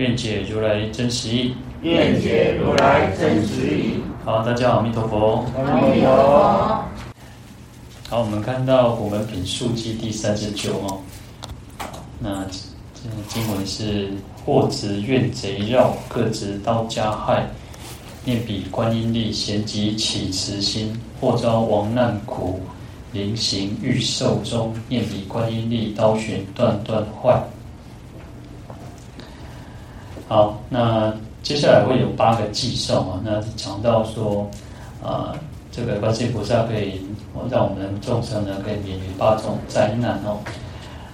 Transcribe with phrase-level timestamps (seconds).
[0.00, 1.54] 愿解如来真实义。
[1.82, 4.00] 愿解如来真实义。
[4.24, 5.44] 好，大家好，阿弥陀佛。
[5.54, 6.84] 阿弥陀佛。
[8.08, 11.00] 好，我们看到我们品数记第三十九哦。
[12.18, 12.46] 那
[12.94, 17.50] 这经文是：或执怨贼绕，各执刀加害，
[18.24, 22.60] 念彼观音力，咸集起慈心；或遭亡难苦。
[23.12, 27.38] 临行欲寿终，念彼观音力，刀寻断断坏。
[30.30, 31.12] 好，那
[31.42, 34.48] 接下来会有八个偈颂啊，那讲到说，
[35.02, 35.34] 啊、呃，
[35.72, 37.02] 这个观世音菩萨可以
[37.50, 40.38] 让我们众生呢，可以免于八种灾难哦。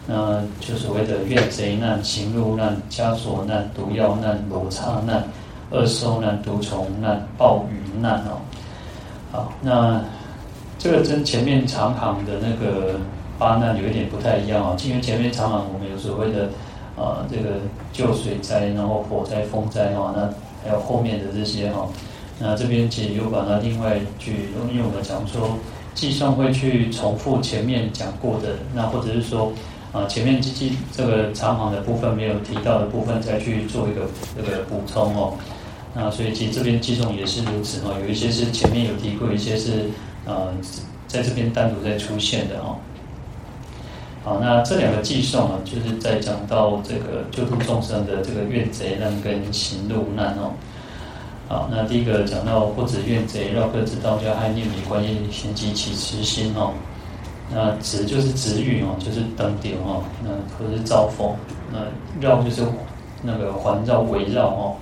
[0.06, 5.24] 那就所谓的怨贼难、行路难、枷锁难、毒药难、罗刹难、
[5.70, 8.36] 恶兽难、毒虫难、暴雨难哦。
[9.32, 9.98] 好，那。
[10.78, 13.00] 这个跟前面长行的那个
[13.38, 16.50] 八难有一点不太一样哦，因为前面长行我们有所谓的
[16.96, 17.60] 啊、这个
[17.92, 20.32] 救水灾，然后火灾、风灾哈，那
[20.64, 21.88] 还有后面的这些哈，
[22.38, 25.58] 那这边其实有把它另外去，因为我们讲说
[25.94, 29.52] 计算会去重复前面讲过的，那或者是说
[29.92, 35.34] 啊、前面机器这个长行的部分没有提到的部分再去做一个这个补充哦，
[35.94, 39.90] 那所以其实这边计算也是如此哈，有一些是前面有提过，一些是。
[40.28, 40.48] 呃，
[41.06, 42.78] 在这边单独在出现的哦。
[44.26, 50.50] 好，那这两个偈颂啊，就是在讲到这个救度众生的这个怨贼难跟行路难哦。
[51.46, 56.72] 好，那第一个讲到不止怨贼绕，各执刀加害，念彼观音力，咸即起慈心哦。
[57.54, 60.02] 那执就是执欲哦，就是登顶哦。
[60.24, 61.32] 那或是招风，
[61.72, 61.78] 那
[62.20, 62.62] 绕就是
[63.22, 64.74] 那个环绕围绕哦。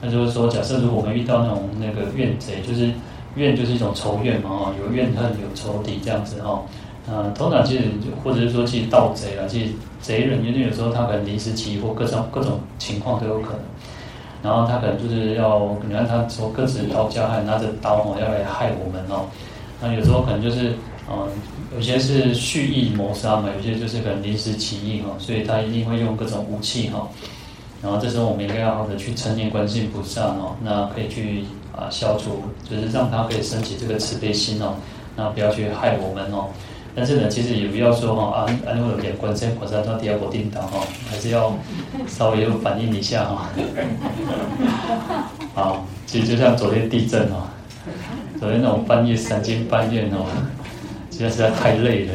[0.00, 2.92] 那就是说，假设如果我们遇到那种那个怨贼，就是。
[3.36, 6.62] 怨就是一种仇怨嘛，哈，有怨恨，有仇敌这样子哈。
[7.08, 7.84] 啊，通常其实
[8.24, 13.60] 或者是说，其实盗贼啊，其实贼人因为有时候他可能临时起意或各种各种情况都有可能。
[14.42, 19.26] 然后他可能就是要，你看他说各执刀加害，拿着刀哦要来害我们哦。
[19.80, 20.74] 那有时候可能就是，
[21.10, 21.28] 嗯，
[21.74, 27.08] 有些是蓄意谋杀嘛，有些就是可能临时起意哈，所以他一定会用各种武器哈。
[27.82, 31.44] 然后这时候我们应该要好的去称念观世音菩萨哦，那可以去。
[31.76, 34.76] 啊，消除就是让他可以升起这个慈悲心哦，
[35.14, 36.48] 那不要去害我们哦。
[36.96, 40.80] 但是呢，其实也不要说哈，啊，安会有点观世音菩萨到第二个叮当哈，
[41.10, 41.52] 还是要
[42.06, 43.50] 稍微有反应一下哈。
[45.54, 47.46] 好，其实就像昨天地震哦，
[48.40, 50.24] 昨天那种半夜三更半夜哦，
[51.10, 52.14] 其实实在太累了。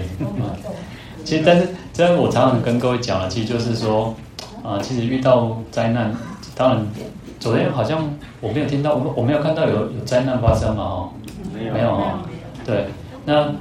[1.24, 4.16] 其实，但是，这样我常常跟各位讲了，其实就是说，
[4.64, 6.12] 啊，其实遇到灾难，
[6.56, 6.86] 当然。
[7.40, 8.08] 昨天好像
[8.40, 10.84] 我没有听到，我我没有看到有有灾难发生嘛？
[10.84, 11.10] 哦，
[11.52, 12.20] 没有，没有哦。
[12.64, 12.86] 对，
[13.26, 13.52] 那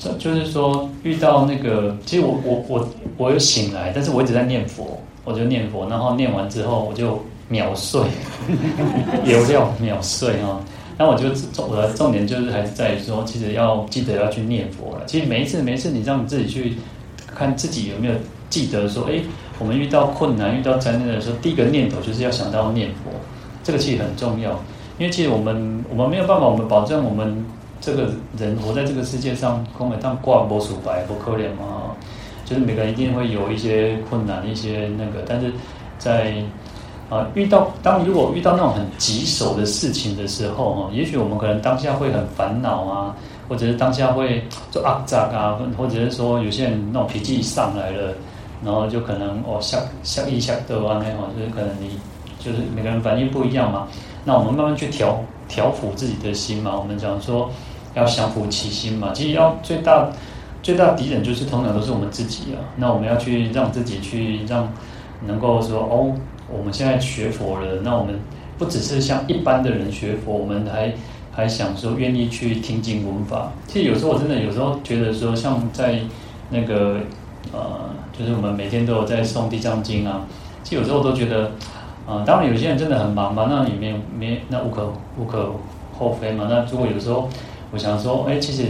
[0.00, 8.00] 这就是说遇到那个，其实我我我我有醒来，但是我一直在念佛，我就念佛，然后念完之后我就秒睡，
[9.24, 10.60] 有料秒睡哦。
[10.96, 11.28] 那我就
[11.62, 15.04] 我的重点就是还是在于说，其实要记得要去念佛了。
[15.06, 16.76] 其实每一次每一次你让自己去
[17.26, 18.14] 看自己有没有
[18.48, 19.20] 记得说，哎。
[19.60, 23.10] 我们遇到困难、遇到灾难的时候，第一个念头就是要想到念佛，
[23.62, 24.52] 这个其实很重要。
[24.98, 27.44] 因为其实我们我们没有办法，我们保证我们
[27.80, 31.94] 这个人活在这个世界上，空每当挂不数白不可怜嘛。
[32.44, 35.52] 就是每个人一定会有一些困难、一些那个，但是
[35.98, 36.34] 在
[37.08, 43.16] 啊遇到当如果遇到那种很棘手的事情的时候，哈，也许我们可能当下会很烦恼啊，
[43.48, 48.14] 或者是当下会做阿杂啊，或者是说有些人那种脾气上来了。
[48.62, 51.98] 然后就可能哦，下下一下的话那种，就是可能你
[52.38, 53.88] 就是每个人反应不一样嘛。
[54.22, 55.18] 那我们慢慢去调
[55.48, 56.76] 调抚自己的心嘛。
[56.78, 57.50] 我们讲说
[57.94, 59.12] 要降服其心嘛。
[59.12, 60.08] 其实要最大
[60.62, 62.58] 最大敌人就是通常都是我们自己啊。
[62.76, 64.72] 那我们要去让自己去让
[65.26, 66.14] 能够说哦，
[66.48, 67.80] 我们现在学佛了。
[67.82, 68.18] 那我们
[68.58, 70.92] 不只是像一般的人学佛，我们还
[71.32, 73.52] 还想说愿意去听经闻法。
[73.66, 76.00] 其实有时候我真的有时候觉得说，像在
[76.50, 76.96] 那个
[77.52, 77.90] 呃。
[78.18, 80.26] 就是我们每天都有在诵《地藏经》啊，
[80.62, 81.44] 其实有时候我都觉得，
[82.06, 85.50] 啊、呃，当然有些人真的很忙嘛，那里面没那无可无可
[85.96, 86.46] 厚非嘛。
[86.50, 87.30] 那如果有时候
[87.70, 88.64] 我想说，哎，其实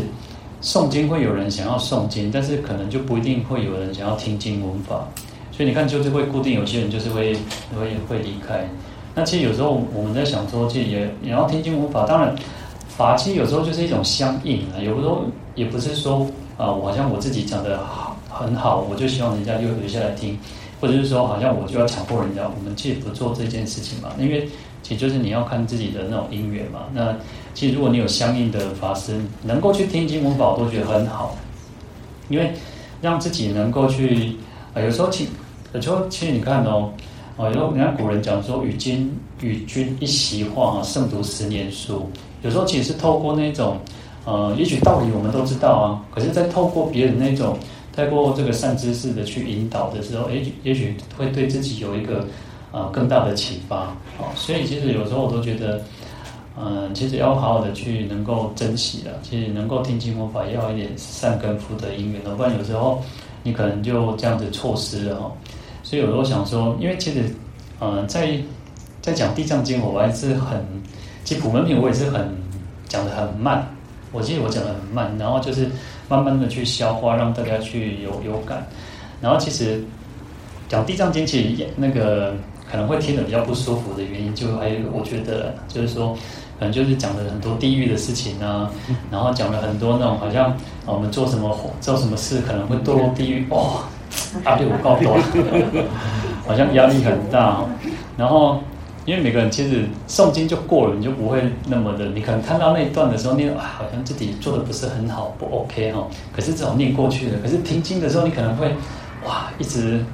[0.63, 5.07] 诵经会有人想要诵经，但是可能就不一定会有人想要听经闻法。
[5.53, 7.35] 所以你看，就是会固定有些人就是会
[7.79, 8.69] 会会离开。
[9.15, 12.07] 那其实有时候我们在想说，其实也也要听经闻法。
[12.07, 12.35] 当然，
[12.89, 14.79] 法其实有时候就是一种相应啊。
[14.81, 15.25] 有时候
[15.55, 16.27] 也不是说
[16.57, 20.39] 啊，我好像我自己讲的好很好，我就希望人家又留下来听，
[20.81, 22.43] 或者是说好像我就要强迫人家。
[22.43, 24.49] 我们其实不做这件事情嘛，因为
[24.83, 26.85] 其实就是你要看自己的那种因缘嘛。
[26.95, 27.15] 那
[27.55, 31.37] 其实如果你有相应的法师能够去听经闻法，都觉得很好，
[32.29, 32.53] 因为
[33.01, 34.37] 让自己能够去
[34.75, 35.29] 啊，有时候其
[35.73, 36.91] 有时候其实你看哦。
[37.37, 39.11] 哦，有时候你看古人讲说，与君
[39.41, 42.07] 与君一席话，胜读十年书。
[42.43, 43.79] 有时候其实是透过那种，
[44.27, 47.57] 呃，也许道理我们都知道啊，可是，在透过别人那种，
[47.97, 52.27] 透过这个善知识的去引导的时候，也许也许会对自己有一个，
[52.73, 53.85] 呃，更大的启发。
[54.19, 55.83] 哦，所以其实有时候我都觉得，
[56.59, 63.03] 嗯、其实要好好的去能够珍惜的，其实能够听经闻法，要一点善根福德因缘，不然有时候
[63.43, 65.33] 你可能就这样子错失了哈。
[65.83, 67.25] 所以有时候想说，因为其实，
[67.79, 68.37] 呃，在
[69.01, 70.63] 在讲《地藏经》，我还是很，
[71.25, 72.29] 其实普门品我也是很
[72.87, 73.67] 讲的很慢。
[74.13, 75.69] 我记得我讲的很慢，然后就是
[76.09, 78.67] 慢慢的去消化，让大家去有有感。
[79.23, 79.83] 然后其实
[80.69, 82.35] 讲《地藏经》，其实那个
[82.71, 86.17] 可能会听得比较不舒服的原因，就还有一个我觉得就是说，
[86.61, 88.71] 可能就是讲了很多地狱的事情啊，
[89.11, 90.55] 然后讲了很多那种好像
[90.87, 93.83] 我们做什么做什么事可能会堕入地狱哦。
[94.45, 95.17] 压力我高多，
[96.45, 97.65] 好像压力很大。
[98.17, 98.61] 然后，
[99.05, 102.07] 因为每个人其实诵经就过了，你就不会那么的。
[102.07, 106.05] 你可能看到那一段的时候，你啊，好像自己做的不是很好，不 OK 哈。
[106.35, 107.39] 可是这种念过去了。
[107.41, 108.75] 可是听经的时候，你可能会
[109.25, 110.05] 哇，一直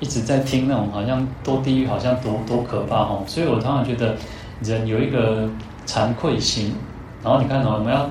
[0.00, 3.22] 一直在听那种好像多地狱，好像多多可怕哈。
[3.28, 4.16] 所以我常常觉得
[4.64, 5.48] 人有一个
[5.86, 6.74] 惭愧心。
[7.22, 8.10] 然后你看哦，我们要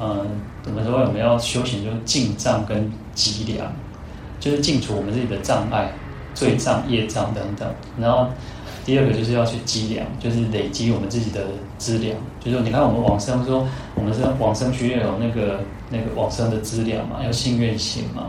[0.00, 0.26] 嗯，
[0.62, 1.00] 怎么说？
[1.00, 3.70] 我们要修行，就是净障跟积粮。
[4.40, 5.92] 就是净除我们自己的障碍、
[6.34, 7.68] 罪障、业障等等。
[8.00, 8.26] 然后
[8.86, 11.44] 第二个就是要去积粮，就是累积我们自己的
[11.76, 12.16] 资粮。
[12.42, 18.28] 就是，你看我们往生说，我们是往生需要有那个那个往生的资粮嘛，要信愿行嘛。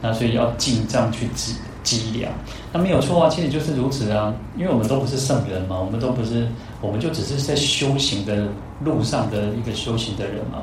[0.00, 1.54] 那所以要进账去积
[1.84, 2.32] 积粮。
[2.72, 4.34] 那没有错啊，其实就是如此啊。
[4.56, 6.48] 因为我们都不是圣人嘛，我们都不是，
[6.82, 8.46] 我们就只是在修行的
[8.84, 10.58] 路上的一个修行的人嘛。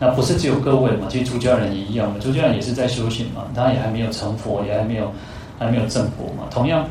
[0.00, 1.08] 那不是只有各位嘛？
[1.10, 5.12] 其实出家人也一样嘛，出家人也是在修行嘛，他也还没有成佛，也还没有
[5.58, 6.44] 还没有正果嘛。
[6.50, 6.88] 同样，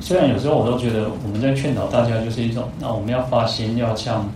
[0.00, 4.30] 虽然有时候我都觉得我们在劝导大家就是一种，那我们要发心，要像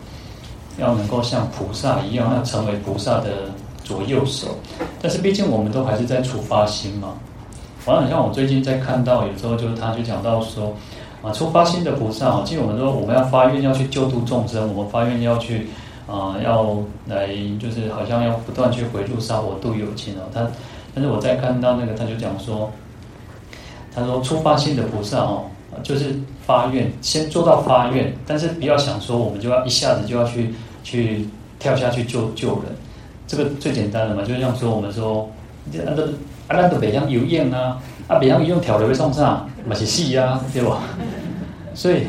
[0.79, 3.53] 要能够像菩萨一样，要成为菩萨的
[3.85, 4.57] 左右手。
[5.03, 7.15] 但是毕竟我们都还是在初发心嘛。
[7.79, 10.75] 反正像我最近在看到，有时候就是他就讲到说
[11.23, 15.67] 啊，出发心的菩萨啊，其实我们说我们要发愿要去救度众生，我们发愿要去。
[16.11, 16.77] 啊、要
[17.07, 17.29] 来
[17.61, 20.23] 就是好像要不断去回路杀我度有情哦。
[20.35, 20.45] 他，
[20.93, 22.69] 但是我在看到那个，他就讲说，
[23.95, 25.45] 他说出发心的菩萨哦，
[25.85, 30.53] 就是发愿，先做到发愿，但是不要想说我们就要一下子就要去
[30.83, 31.29] 去
[31.61, 32.75] 跳下去救救人，
[33.29, 35.31] 这个最简单的嘛，就像说我们说，
[35.87, 36.03] 啊都
[36.49, 37.79] 啊那都北洋游泳啊，
[38.11, 40.83] 啊北洋游泳跳了会送上，嘛是戏啊，对吧？
[41.75, 42.03] 所以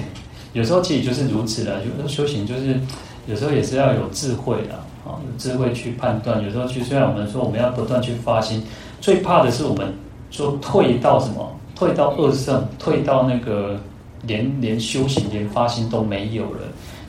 [0.54, 2.80] 有时候其实就是如此的，有时候修行就是。
[3.28, 4.74] 有时候也是要有智慧的
[5.06, 6.44] 啊，有智慧去判断。
[6.44, 8.64] 有时候去，虽然我们说我们要不断去发心，
[9.00, 9.94] 最怕的是我们
[10.32, 13.80] 说退到什么，退到恶圣，退到那个
[14.24, 16.62] 连连修行、连发心都没有了。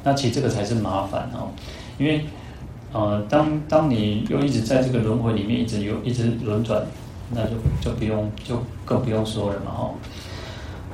[0.05, 1.49] 那其实这个才是麻烦哦，
[1.99, 2.27] 因为
[2.93, 6.83] 呃，当当你又一直在这个轮回里面一直有一直轮转，
[7.35, 9.91] 那就就不用就更不用说了嘛哈。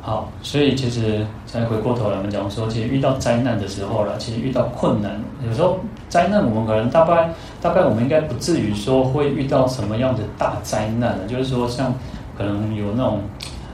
[0.00, 5.78] 好，所以其实再回过头来，我们讲说，其实遇到灾难的时候了，其实遇到困难，有时候
[6.08, 7.28] 灾难我们可能大概
[7.60, 11.92] 大概我们应该不至于说会遇到什么样的大灾难的，就是说像
[12.38, 13.20] 可能有那种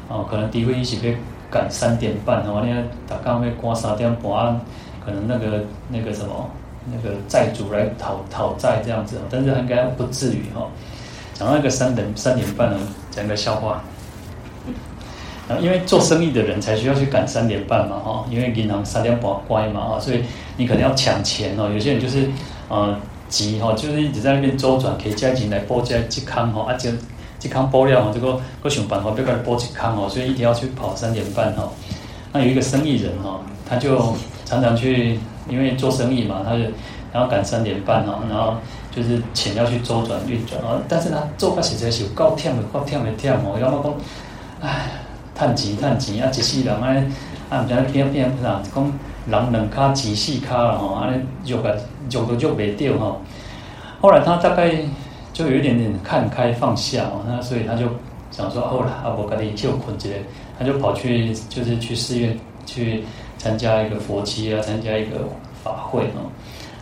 [0.08, 1.16] 哦，可能诋毁一起被
[1.50, 4.58] 赶三点半哦，那打刚被刮三点半，
[5.04, 6.50] 可能那个那个什么
[6.90, 10.66] 那个债主来讨讨债这样子，但是应该不至于哈。
[11.34, 12.78] 讲到一个三点三点半呢，
[13.10, 13.82] 讲个笑话。
[15.60, 20.24] 因为做生意的人才需要去赶三点半嘛，哈，因为银行三点半关嘛，哈，所以
[20.56, 21.68] 你可能要抢钱哦。
[21.70, 22.26] 有些人就是
[22.70, 22.98] 呃
[23.28, 26.90] 急哈，就是一直在那边周转，可以加进来报加健康哈，啊，这
[27.38, 31.70] 健康爆料哈，这个各想办法不要给他报健康哦，所以一定要去跑三点半哈。
[32.32, 33.38] 那有一个生意人哈，
[33.68, 33.98] 他就
[34.46, 35.18] 常常去，
[35.50, 36.62] 因为做生意嘛，他就
[37.12, 38.56] 然后赶三点半哈，然后
[38.94, 44.90] 就是钱要去周转运转啊，但是他做个实在是有够忝的，够忝的忝哦，要么讲，唉。
[45.36, 46.30] 趁钱趁钱啊！
[46.30, 47.12] 一世人安尼
[47.50, 48.92] 啊，唔知偏偏啥，讲
[49.26, 51.76] 人两卡钱四卡了吼，安尼肉个
[52.08, 53.20] 肉都肉袂掉吼。
[54.00, 54.70] 后来他大概
[55.32, 57.88] 就有一点点看开放下哦，那所以他就
[58.30, 60.18] 想说，后来啊，我赶紧就困起来，
[60.56, 63.02] 他就跑去就是去寺院去
[63.36, 65.16] 参加一个佛七啊，参加一个
[65.64, 66.30] 法会哦。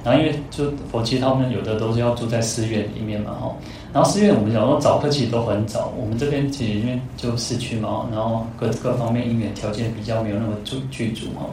[0.04, 3.54] 然后因为就佛七他们有的都是要住在寺院里面嘛哈。
[3.92, 11.46] 然后寺院我们讲说早课其实都很早，我们这边其实因为就市区嘛，然后各各方面因缘条件比较没有那么具具足哈。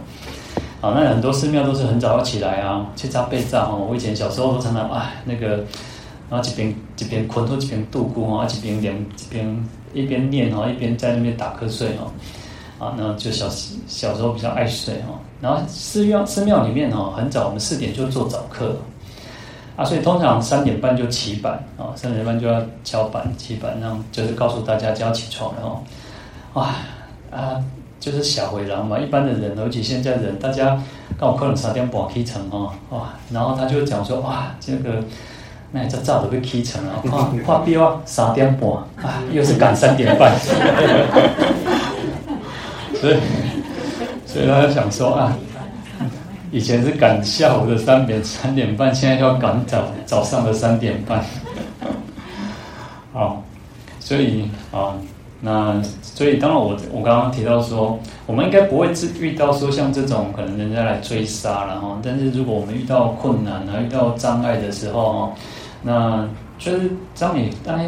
[0.82, 3.76] 好，那很多寺庙都是很早要起来啊，去扎被扎哈。
[3.76, 5.58] 我以前小时候都常常啊那个，
[6.30, 12.06] 然后一边一边困，或一边度过啊，一边念一边一边念哈，一边在那边打瞌睡哈。
[12.80, 13.50] 啊，那就小
[13.88, 15.20] 小时候比较爱睡哈。
[15.42, 18.76] 然后寺庙寺庙里面哦，很早，我们四点就做早课，
[19.76, 25.80] 啊，所以通常三点半就起板啊，三点半就要敲板起板，那就是告诉大家就要起床了哦。
[26.54, 26.76] 哇
[27.32, 27.64] 啊，
[28.00, 30.82] 就是小回廊嘛，一般的人，尤其现在人，大家
[31.18, 35.04] 刚好可能三点半起床哦，哇，然后他就讲说哇，这个
[35.72, 38.70] 那这早都被起床了，看看表三点半
[39.02, 40.34] 啊，又是赶三点半。
[43.00, 43.16] 所以，
[44.32, 45.36] 所以他就想说啊，
[46.52, 51.26] 以前是赶下午的三点三点半，现在要赶早早上的三点半。
[53.12, 53.44] 好，
[54.00, 54.94] 所以啊，
[55.42, 65.32] 那所以当然我我刚刚提到说，我们应该不会遇到说像这种可能人家来追杀了哈，但是如果我们遇到困难啊，遇到障碍的时候哈，
[65.82, 67.80] 那就是当你当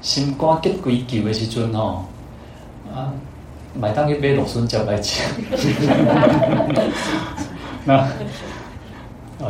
[0.00, 2.04] 心肝结归旧的时阵哈
[2.94, 3.10] 啊。
[3.74, 5.14] 买当一杯罗孙叫来讲，
[7.84, 8.08] 那啊，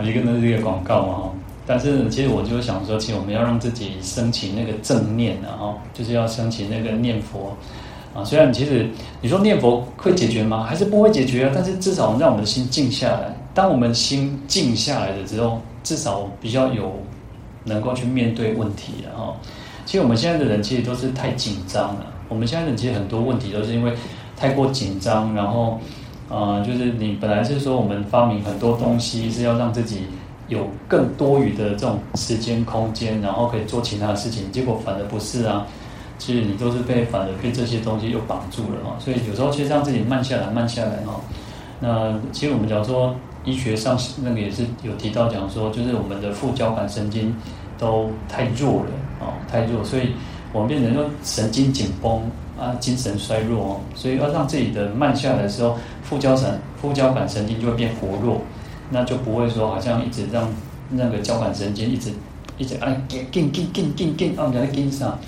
[0.05, 1.33] 一个呢是一个广告嘛哈，
[1.67, 7.57] 但是其实我就想说，其实我们要让自己升起那个正念的哈，就是要升起那个念佛
[8.15, 8.23] 啊。
[8.23, 8.89] 虽然其实
[9.21, 10.65] 你说念佛会解决吗？
[10.65, 11.53] 还是不会解决啊？
[11.55, 13.35] 但是至少让我们的心静下来。
[13.55, 16.95] 当我们心静下来的时候，至少比较有
[17.65, 19.35] 能够去面对问题的哈。
[19.87, 22.07] 其实我们现在的人其实都是太紧张了。
[22.29, 23.93] 我们现在人其实很多问题都是因为
[24.37, 25.81] 太过紧张，然后，
[26.29, 30.03] 呃，就是你本来是说我们发明很多东西是要让自己
[30.49, 35.67] 有更多余的这种时间空间，然后可以做其他的事情，结果反而不是啊。
[36.19, 38.97] 其实你都是被反而被这些东西又绑住了哈。
[38.99, 41.21] 所以有时候其实让自己慢下来，慢下来哈。
[41.81, 47.35] 那其实我们讲说医学上那个也是有提到讲说，就是我们的副交感神经
[47.79, 50.13] 都太弱了啊，太弱，所以。
[50.53, 52.23] 我们变成说神经紧绷
[52.59, 58.41] 啊，精神衰弱哦，所以要让自己的慢下来的时候，副交感副交感神经就会变活络，
[58.91, 60.49] 那就不会说好像一直让
[60.91, 62.11] 那个交感神经一直
[62.57, 65.19] 一直哎，紧紧紧紧紧紧，啊，我们在紧上。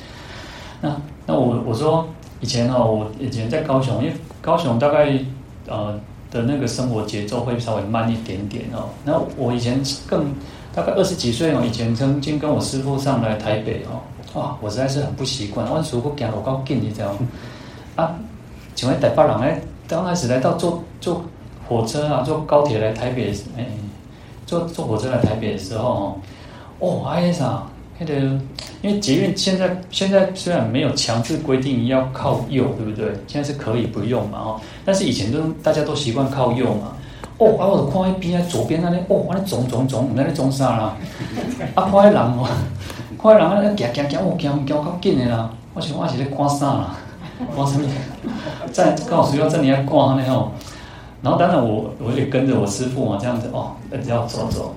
[0.81, 0.97] 那
[1.27, 2.09] 那我我说
[2.41, 5.13] 以前哦，我以前在高雄，因为高雄大概
[5.69, 6.01] 呃
[6.31, 8.89] 的那个生活节奏会稍微慢一点点哦。
[9.05, 10.33] 那我以前更
[10.75, 14.01] 大概二十几岁哦，以前曾经跟我师父上来台北哦。
[14.35, 15.67] 哇，我实在是很不习惯。
[15.67, 17.19] 我如果走路够近，你知道吗？
[17.97, 18.15] 啊，
[18.75, 21.25] 请问台北人哎，刚开始来到坐坐
[21.67, 23.67] 火车啊，坐高铁来台北，哎，
[24.47, 26.17] 坐坐火车来台北的时候
[26.79, 27.63] 哦，哎呀啥，
[27.99, 28.15] 那个，
[28.83, 33.13] 因为捷运现在现在虽然没有强制规定要靠右，对不对？
[33.27, 36.93] 现在是可以不用嘛，哦，但是以前都大家都习惯靠右嘛。
[37.39, 40.97] 哦，啊，我就看一边啊，左边那里，哦，那里肿肿肿，那里肿啥啦？
[41.75, 42.49] 啊，看那人哦。
[43.21, 43.61] 快人啊！
[43.61, 45.51] 行行行，我行行较紧的啦。
[45.75, 46.97] 我想我是咧赶啥啦？
[47.55, 47.87] 赶什么？
[48.73, 49.87] 在告诉要这里要赶
[50.17, 50.53] 那吼。
[51.21, 54.75] 然后当然我我也跟着我师父嘛，这样子哦，一直要走走。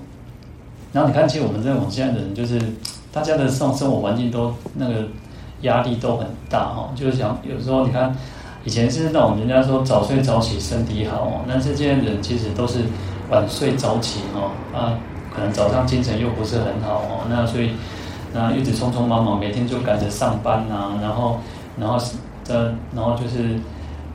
[0.92, 2.60] 然后你看，其实我们这种现在的人，就是
[3.14, 5.08] 大家的生生活环境都那个
[5.62, 6.90] 压力都很大哈。
[6.96, 8.14] 就是想有时候你看，
[8.66, 12.80] 以前是那种人家说早睡早起身体好哦，但是现在人其实都是
[13.30, 15.00] 晚睡早起哦啊，
[15.34, 17.72] 可能早上精神又不是很好哦，那所以。
[18.34, 21.40] 那一直匆匆忙忙，每天就赶着上班呐、啊，然后，
[21.78, 21.98] 然后，
[22.48, 23.60] 呃，然后就是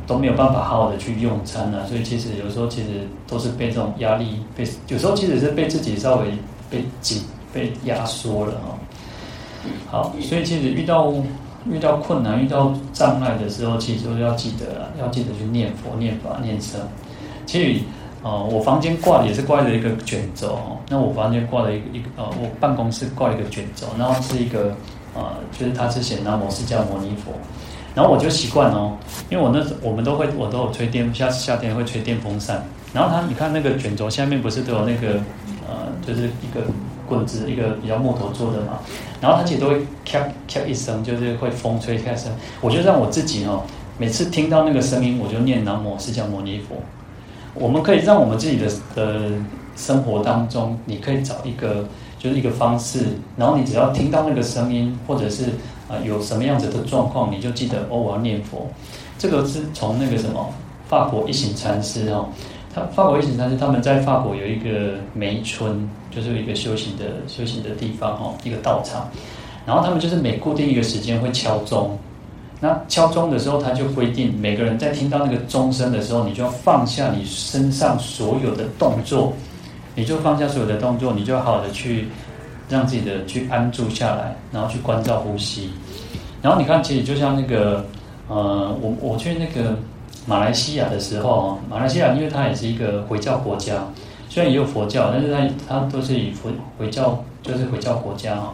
[0.07, 6.33] 都没有办法好好的去用餐呐、啊，所以其实有时候其实都是被这种压力被，有时候其实是被自己稍微
[6.69, 7.23] 被紧
[7.53, 8.77] 被压缩了哈。
[9.91, 11.13] 好，所以其实遇到
[11.71, 16.81] 遇到困难、遇到障碍的时候，其实都要记得啊，要记得去念佛、念法、念僧。
[17.47, 17.81] 其实。
[18.23, 20.77] 哦，我房间挂的也是挂了一个卷轴哦。
[20.89, 24.75] 那我房间挂了一个一个呃，我办公室挂了一个卷轴，然后是一个
[25.15, 25.23] 呃，
[25.59, 27.33] 就是它是写南摩释迦牟尼佛。
[27.95, 28.97] 然后我就习惯哦，
[29.31, 32.63] 因为我那我们都会我都有吹电，夏夏天会吹电风扇。
[32.93, 35.15] 然后它你看那个卷轴下面不是都有那个
[35.69, 36.61] 呃，就是一个
[37.09, 38.79] 棍子，一个比较木头做的嘛。
[39.21, 42.31] 然后它其实都会咔咔一声，就是会风吹开声。
[42.61, 43.63] 我就让我自己哦，
[43.99, 46.77] 每次听到那个声音，我就念南无释迦牟尼佛。
[47.61, 49.31] 我们可以让我们自己的的
[49.77, 51.85] 生活当中，你可以找一个
[52.19, 53.01] 就是一个方式，
[53.37, 55.45] 然后你只要听到那个声音，或者是
[55.89, 58.67] 啊有什么样子的状况，你就记得哦，我要念佛。
[59.19, 60.49] 这个是从那个什么
[60.89, 62.29] 法国一行禅师哦，
[62.75, 69.09] 他法国一行禅师他们在法国有一个梅村，就是一个修行的修行的地方哦，一个道场。
[69.67, 71.99] 然后他们就是每固定一个时间会敲钟，
[72.61, 79.33] 那敲钟的时候他就规定每个人在听到那个钟声的时候，你就要放下你身上所有的动作，
[79.95, 82.09] 你就放下所有的动作，你就好好的去
[82.69, 85.71] 让自己的去安住下来，然后去关照呼吸。
[86.43, 87.85] 然后你看，其实就像那个
[88.29, 89.77] 呃，我我去那个。
[90.27, 93.83] 马来西亚的时候，马来西亚因为它也是一个回教国家，
[94.29, 98.53] 虽然也有佛教，但是它它都是以佛回教就是回教国家哈。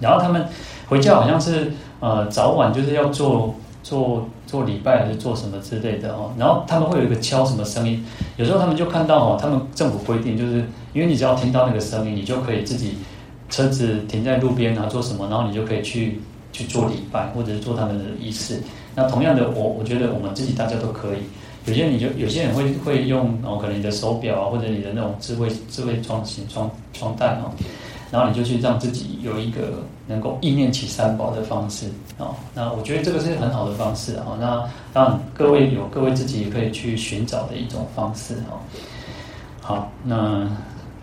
[0.00, 0.42] 然后他们
[0.88, 6.32] 回教好像是呃早晚就是要做做做礼拜还是做什么之类的哦。
[6.36, 8.04] 然后他们会有一个敲什么声音，
[8.36, 12.98] 有时候他们就看到哦，他们政府规定就是因为你只要听到那个声音，你就可以自己
[13.48, 16.20] 车子停在路边啊做什么，然后你就可以去
[16.52, 18.60] 去做礼拜或者是做他们的仪式。
[18.94, 21.18] 那同样的，我我觉得我们自己大家都可以。
[21.66, 27.52] 有些你就有些人会会用哦，可能你的手表啊，或者你的那种智慧智慧装型装装袋哦，
[28.10, 31.86] 然后你就去让自己有一个能够意念起三宝的方式
[32.18, 32.34] 哦。
[32.52, 34.36] 那我觉得这个是很好的方式哦。
[34.40, 38.58] 那让各位有各位自己可以去寻找的一种方式哦。
[39.60, 40.46] 好，那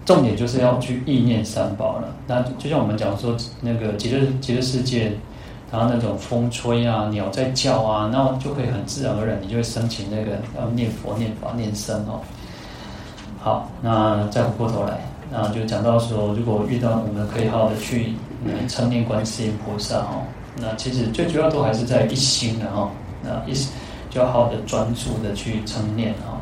[0.05, 2.09] 重点就是要去意念三宝了。
[2.27, 5.13] 那就像我们讲说，那个极乐极乐世界。
[5.69, 12.21] 然后那种风吹啊，鸟在叫啊，那就可以很自然而然，你就会升起那个要念佛、念法、念僧哦。
[13.37, 18.13] 好，那再回过头来，那就讲到说，如果遇到我们可以好好的去
[18.67, 20.23] 称念观世音菩萨哦，
[20.55, 22.89] 那其实最主要都还是在一心的哦，
[23.23, 23.53] 那一
[24.09, 26.39] 就要好好的专注的去称念哦。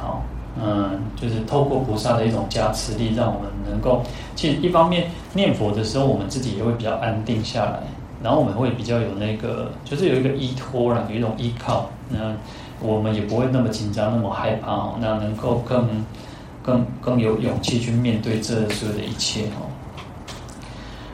[0.00, 0.22] 好。
[0.58, 4.02] 嗯，就是透过菩萨的一种加持力，让我们能够，
[4.34, 7.80] 其实一方面念佛的时候，我们自己也会比较安定下来，
[8.22, 12.34] 然后我们会比较有那个，就是有一个依托啦，有一种依靠，那
[12.80, 15.86] 我们也不会那么紧张，那么害怕哦，那能够更
[16.66, 19.70] 更更有勇气去面对这所有的一切哦。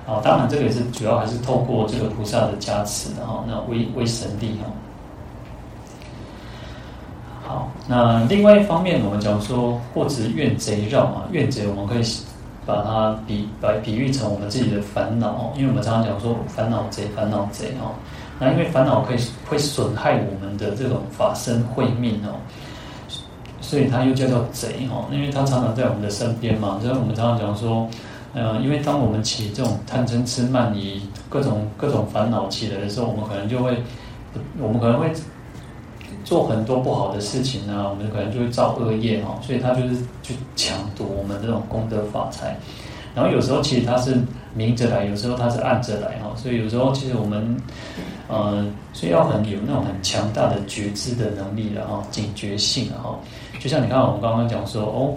[0.06, 4.66] 好，当然这个也是主要还是透过这个菩萨的加持的哈，那威威神力哈。
[7.46, 12.02] 好，那另外一方面，我们讲说，或者怨贼绕啊，怨贼我们可以
[12.64, 17.94] 把它比把比喻成我们自己的烦恼，因为我们常常讲说烦恼贼，烦恼贼哦。
[18.40, 22.34] 那因为烦恼可以会损害我们的这种法身慧命哦，
[23.72, 26.78] 所以它又叫做贼哦，因为它常常在我们的身边嘛。
[26.82, 27.88] 所以我们常常讲说，
[28.35, 33.82] 呃，因为当我们起这种贪嗔痴慢疑各种各种烦恼起来的时候，我们可能就会，
[34.61, 35.11] 我们可能会。
[36.24, 42.56] 做很多不好的事情呢，我们可能就会造恶业哈，所以他就是去抢夺我们这种功德法财。
[43.12, 44.16] 然后有时候其实他是
[44.54, 47.56] 明着来，有时候他是暗着来哈，所以有时候其实我们
[48.28, 53.18] 呃，所以要很有那种很强大的觉知的能力的哈，警觉性哈。
[53.62, 55.14] 就像你看我们刚刚讲说哦，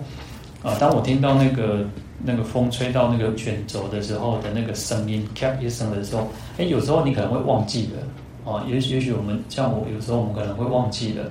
[0.62, 1.84] 啊，当我听到那个
[2.24, 6.28] 那个风吹到那个卷轴的时候的那个声音，咔一声的时候，
[6.60, 8.04] 哎，有时候你可能会忘记了。
[8.44, 11.24] 哦，也许也许我们像我有时候我们可能会忘记了，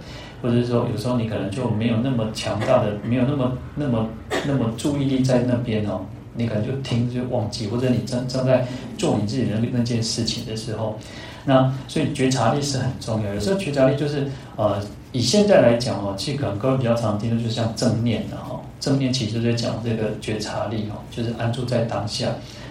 [0.42, 4.08] 或者是说有时候你可能就没有那么强大的，没有那么那么
[4.44, 6.00] 那么注意力在那边哦，
[6.34, 8.66] 你可能就听就忘记，或者你正正在
[8.98, 10.98] 做你自己的那件事情的时候，
[11.44, 13.34] 那所以觉察力是很重要。
[13.34, 14.26] 有时候觉察力就是
[14.56, 22.28] 呃，以现在来讲哦，其实可能各位比较常听的就像正念的哈，正念其实在讲这个觉察力哦，就是安住在当下。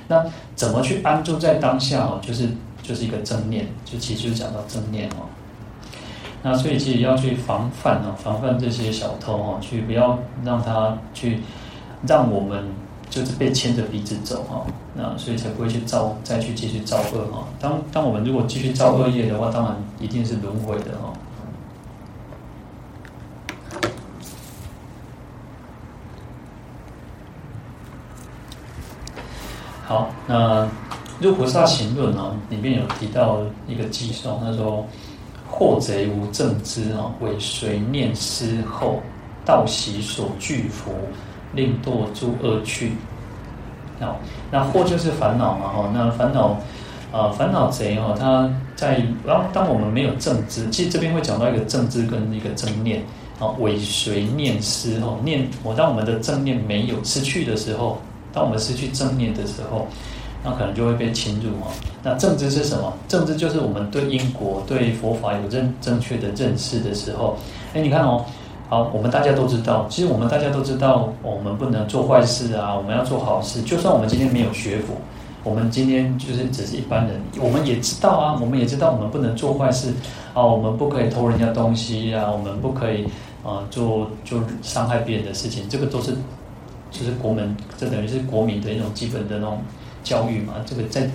[0.07, 2.19] 那怎么去安住在当下哦？
[2.21, 2.49] 就是。
[2.83, 5.23] 就是一个正念，就其实就讲到正念哦。
[6.41, 11.39] 那所以其实要去防范哦，防范这些小偷哦，去不要让他去
[12.05, 12.65] 让我们
[13.13, 14.65] 就是被牵着鼻子走哈。
[14.95, 17.47] 那所以才不会去造再去继续造恶哈。
[17.59, 21.13] 当当我们如果继续造恶业的话，当然一定是轮回的哈。
[29.85, 30.67] 好，那。
[31.25, 34.85] 《入菩萨行论》啊，里面有提到一个偈颂，他说
[35.49, 39.01] ：“惑贼无正知啊，尾随念思后，
[39.45, 40.91] 盗习所具福，
[41.53, 42.93] 令堕诸恶趣。”
[43.99, 44.19] 好，
[44.51, 46.57] 那惑就是烦恼嘛，哈，那烦恼
[47.11, 53.03] 啊，烦恼贼哈，他在当当我们没有正知，其实这边会讲到一个正知跟一个正念
[53.39, 57.99] 啊，尾随念思哈，念我当我们的正念没有失去的时候，
[58.33, 59.87] 当我们失去正念的时候。
[60.45, 61.71] 那可能就会被侵入哦。
[62.03, 62.91] 那正知是什么？
[63.07, 67.37] 正知就是我们对因果、对佛法有正正确的认识的时候。
[67.73, 68.25] 哎，你看哦，
[68.73, 73.61] 好，我们大家都知道，其实我们大家都知道，我们不能做坏事啊，我们要做好事。
[73.61, 74.95] 就算我们今天没有学佛，
[75.43, 79.93] 我们今天就是只是一般人，我们也知道啊，我们也知道我们不能做坏事
[80.33, 83.05] 啊，我们不可以偷人家东西啊，我们不可以
[83.43, 86.11] 啊做做伤害别人的事情，这个都是
[86.89, 89.59] 就是国门，这等于是国民的一种基本的那种
[90.03, 90.55] 教育嘛。
[90.65, 91.07] 这个在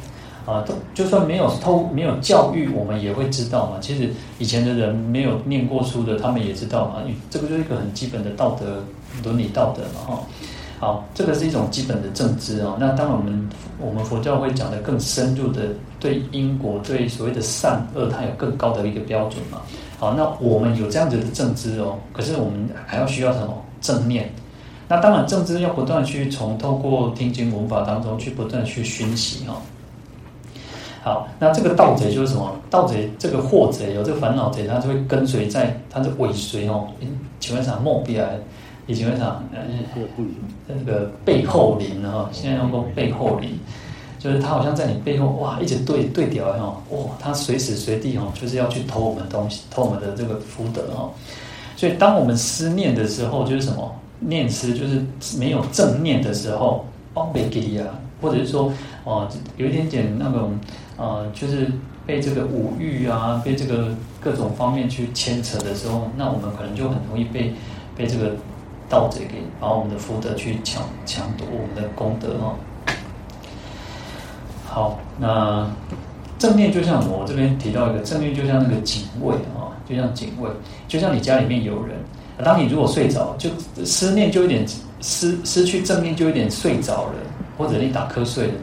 [0.48, 3.76] 啊，都就算没有偷没有教育，我们也会知道嘛。
[3.82, 7.02] 其实以前的人没有念过书的，他们也知道嘛。
[7.28, 8.82] 这个就是一个很基本的道德
[9.22, 10.22] 伦理道德嘛，哈。
[10.80, 12.76] 好，这个是一种基本的正知啊。
[12.80, 15.62] 那当然，我们我们佛教会讲的更深入的，
[16.00, 19.60] 对因果、对所谓的善恶，它有更高的一个标准嘛。
[19.98, 24.32] 好，那我们有这样子的正知哦，可是我们还要需要什么正念？
[24.86, 29.60] 那当然，正知要不断去从透过听经闻法当中去不断去熏习哈。
[31.08, 32.54] 好，那这个盗贼就是什么？
[32.68, 36.86] 盗贼这个祸贼有这个烦恼贼，他就会跟随在，他是尾随哦。
[37.40, 38.22] 请问啥目标？
[38.86, 39.42] 以前为啥？
[40.66, 43.58] 那个背后灵哈，现在用过背后灵，
[44.18, 51.10] 就是他好像在你背后哇，一直对对调哦，哇，他随时随地哦，就是要去偷我们东西，偷我们的这个福德哈。
[51.74, 55.02] 所以当我们思念的时候，就是什么念思，就是
[55.38, 57.86] 没有正念的时候，哦，被给啊，
[58.20, 58.72] 或者是说
[59.04, 60.58] 哦，有一点点那种
[60.98, 61.72] 呃，就是
[62.04, 67.54] 被这个五欲啊，被这个各种方面去牵扯的时候，那我们可能就很容易被
[67.96, 68.32] 被这个。
[68.90, 72.56] 盗贼给把我们的福德去抢抢夺我们的功德哦。
[74.64, 75.70] 好，那
[76.38, 80.48] 正念就像我这边提到一个正念，就像那个警卫啊，就像警卫，
[80.88, 81.98] 就像你家里面有人，
[82.42, 83.50] 当你如果睡着，就
[83.84, 84.66] 思念就有点
[85.02, 87.14] 失失去正念，就有点睡着了，
[87.58, 88.54] 或者你打瞌睡了，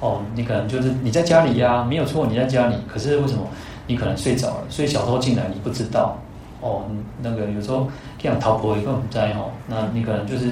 [0.00, 3.46] 哦，你可能就是你在家里呀、没有错，你在家里，可是为什么
[3.86, 4.64] 你可能睡着了？
[4.68, 6.18] 所以小偷进来你不知道。
[6.62, 6.82] 哦，
[7.22, 10.50] 那个有时候这样逃跑一个很灾哈，那你可能就是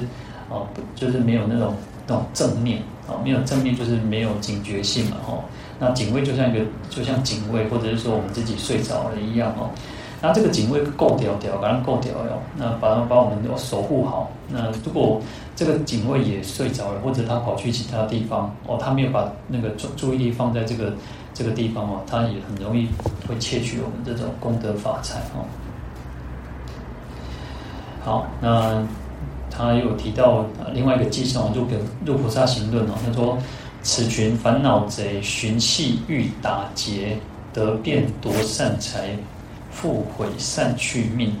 [0.49, 1.75] 哦，就是没有那种
[2.07, 5.33] 那种正念哦，没有正念就是没有警觉性嘛哈。
[5.79, 9.69] 那警卫就像一个，就像警卫，或者是说我们自己睡着了一样哦。
[10.21, 14.29] 那这个警卫够屌屌，把它够屌哟，那把它把我们都守护好。
[14.49, 15.21] 那如果
[15.55, 20.93] 这个警卫也睡着了，或者他跑去其他地方哦，他没有把那个注注意力放在这个
[21.33, 22.87] 这个地方哦，他也很容易
[23.27, 25.45] 会窃取我们这种功德法财哦。
[28.03, 28.85] 好，那
[29.51, 31.65] 他又提到另外一个偈颂，入
[32.05, 32.93] 入菩萨行论哦。
[33.05, 33.37] 他说
[33.83, 37.17] ：“此群烦恼贼，寻隙欲打劫，
[37.53, 39.17] 得便夺善财，
[39.71, 41.33] 复毁善去命。”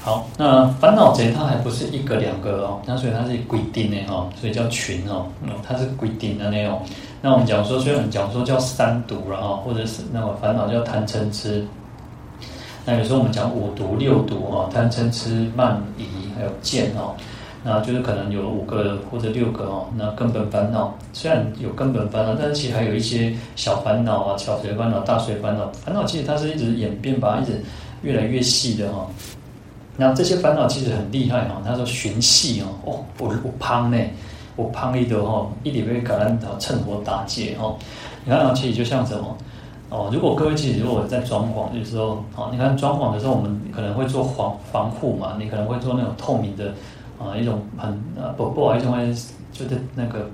[0.00, 5.26] 好，那烦恼贼他还不是一个两个哦，那所以他是规定的哈，所以叫群哦，
[5.62, 6.80] 他是规定的那种。
[7.20, 11.66] 那我们讲说，虽然讲说叫三毒然后或者是那个烦恼叫贪嗔痴。
[12.86, 17.14] 那有时候我们讲五毒六毒哦，贪嗔痴慢疑还有见哦，
[17.62, 19.86] 那就是可能有五个或者六个哦。
[19.96, 25.70] 那根本烦恼虽然有根本烦恼，但是其实还有一些小烦恼啊，小随烦恼、大随烦恼。
[25.84, 27.60] 烦恼其实它是一直演变吧，一直
[28.02, 29.06] 越来越细的哈。
[29.96, 33.98] 那这些烦恼其实很厉害哈，他说寻细哦，哦，我我胖呢。
[34.56, 37.72] 我胖一的哈，一点被感染到趁火打劫哈。
[38.24, 39.36] 你看，其实就像什么
[39.88, 40.10] 哦？
[40.12, 46.74] 如果各位其实如果在装潢的时候，哦，你看装潢的时候，我们可能会做防防护嘛，你可能会做那种透明的
[47.18, 49.14] 啊，一种很啊不不好意思，会
[49.52, 50.28] 就是那个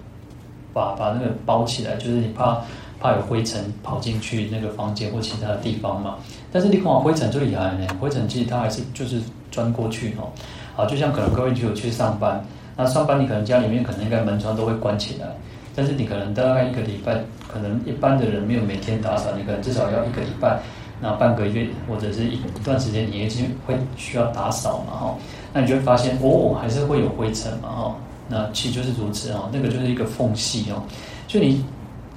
[0.73, 2.61] 把把那个包起来，就是你怕
[3.01, 6.17] 怕有灰尘跑进去那个房间或其他的地方嘛。
[6.53, 9.21] 但是你看灰尘最厉害呢，灰尘其实它还是就是
[9.51, 10.29] 钻过去哦。
[10.77, 12.45] 啊，就像可能各位就有去上班。
[12.77, 15.29] 那上班你可能家里面可能应该门窗都会关起来，
[15.77, 20.59] 但是你可能大概一个礼拜，可能一般的人没有每天打扫，你可能至少要一个礼拜，
[21.01, 25.15] 那半个月或者是一一段时间，你已经会需要打扫嘛哈，
[25.55, 27.97] 那你就会发现哦，还是会有灰尘嘛哈，
[28.29, 30.83] 那其实就是如此哦，那个就是一个缝隙哦，
[31.27, 31.65] 就你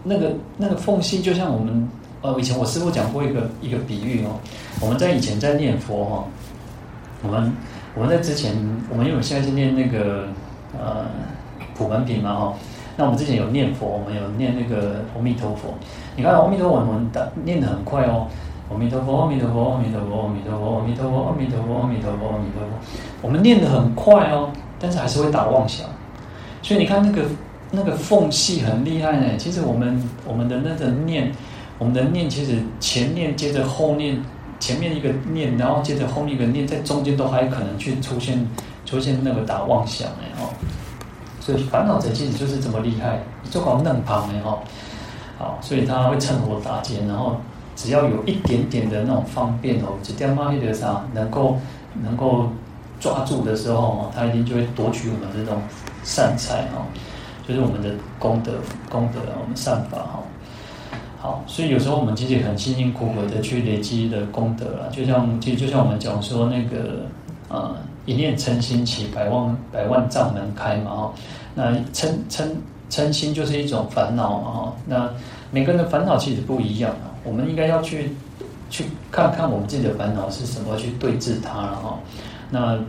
[0.04, 1.88] 那个那个缝隙就像我们
[2.22, 4.36] 呃以前我师父讲过一个一个比喻哦，
[4.82, 6.26] 我们在以前在念佛哈，
[7.22, 7.54] 我们
[7.96, 8.54] 我们在之前
[8.90, 10.28] 我们因为现在是念那个。
[10.78, 11.06] 呃，
[11.74, 12.54] 普门品嘛哈，
[12.98, 15.74] 那我们之前有念佛，我们有念那个阿弥陀佛。
[16.16, 17.10] 你看阿弥陀佛，我们
[17.46, 18.28] 念得很快哦。
[18.70, 22.70] 阿弥陀佛，阿弥陀佛，阿弥陀佛，阿弥陀佛，阿弥陀佛，阿弥陀佛，阿弥陀佛，阿弥陀佛。
[23.22, 25.88] 我们念得很快哦，但是还是会打妄想。
[26.62, 27.24] 所以你看那个
[27.72, 29.38] 那个缝隙很厉害呢。
[29.38, 31.32] 其实我们我们的那个念，
[31.78, 34.22] 我们的念其实前念接着后念，
[34.60, 38.48] 前面一个念，然后接着后面一个念，在中间都还可能去出现。
[38.88, 40.48] 出现那个打妄想哎哦，
[41.42, 43.20] 所以烦恼贼其实就是这么厉害，
[43.52, 44.60] 就搞嫩旁哎哦，
[45.38, 47.36] 好，所以他会趁火打劫，然后
[47.78, 51.58] 只要有一点点的那种方便哦，就点嘛那个啥，能够
[52.04, 52.50] 能够
[53.00, 55.62] 抓住的时候哦，他一定就会夺取我们这种
[56.04, 56.84] 善财哈，
[57.48, 58.54] 就是我们的功德
[58.90, 60.24] 功德我们善法哈。
[61.20, 67.06] 好，所以有时候我们其实很辛辛苦苦的去累积的功德啊，就像其实就像我们讲说那个
[67.50, 71.14] 呃一念嗔心起，百万百万障门开嘛哈。
[71.54, 72.48] 那嗔嗔
[72.90, 74.74] 嗔心就是一种烦恼嘛哈。
[74.86, 75.10] 那
[75.52, 78.12] 每个人的烦恼其实不一样啊，我们应该要去
[78.70, 82.00] 去看看我们自己的烦恼是什么，去对治它了哈。
[82.50, 82.80] 那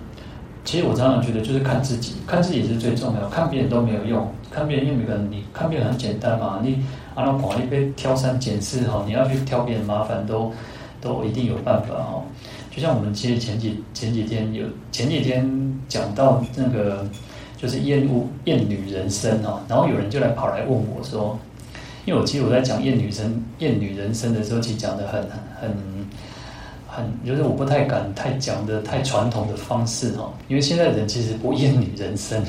[0.65, 4.27] 其实我常常觉得就是看自己，看自己是最重要，看别人都没有用。
[4.51, 6.83] 看别人，因为每个人你看别人很简单嘛，你。
[7.15, 10.53] 阿拉广一杯挑三拣四哈，你要去挑别人麻烦都
[11.01, 12.23] 都一定有办法哈。
[12.71, 15.45] 就像我们其实前几前几天有前几天
[15.89, 17.05] 讲到那个
[17.57, 21.37] 就是厌恶厌女人生哈，然后有人就来跑来问我说，
[22.09, 25.21] 因为我其实我在讲厌女生厌女人生的时候，其实讲的很
[25.61, 25.71] 很
[26.89, 32.43] 很，就是我不太敢太讲的太传统的方式哈，因为现在人其实不厌女人生。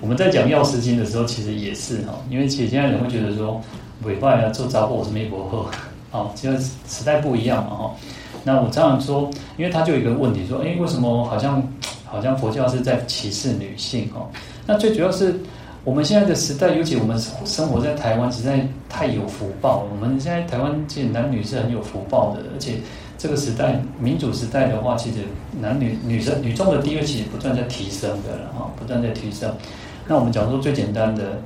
[0.00, 3.60] 我们在讲药师经的时候，其实也是哈，因为其实现在人会觉得说。
[4.04, 5.64] 尾拜啊，做杂货我是没博喝，
[6.10, 7.94] 哦，这个时代不一样嘛，哈。
[8.42, 11.62] 那我这样说，因为他就有一个问题说，哎，为什么好像
[12.04, 14.28] 好像佛教是在歧视女性，哈？
[14.66, 15.38] 那最主要是
[15.84, 19.86] 我们现在的时代，尤其我们生活在台湾，实在太有福报。
[19.90, 22.74] 我们现在台湾其实男女是很有福报的，而且
[23.18, 25.18] 这个时代民主时代的话，其实
[25.60, 29.52] 男女女生女众的地位其实不断在提升的了，哈，不断在提升。
[30.06, 31.38] 那我们讲说最简单的。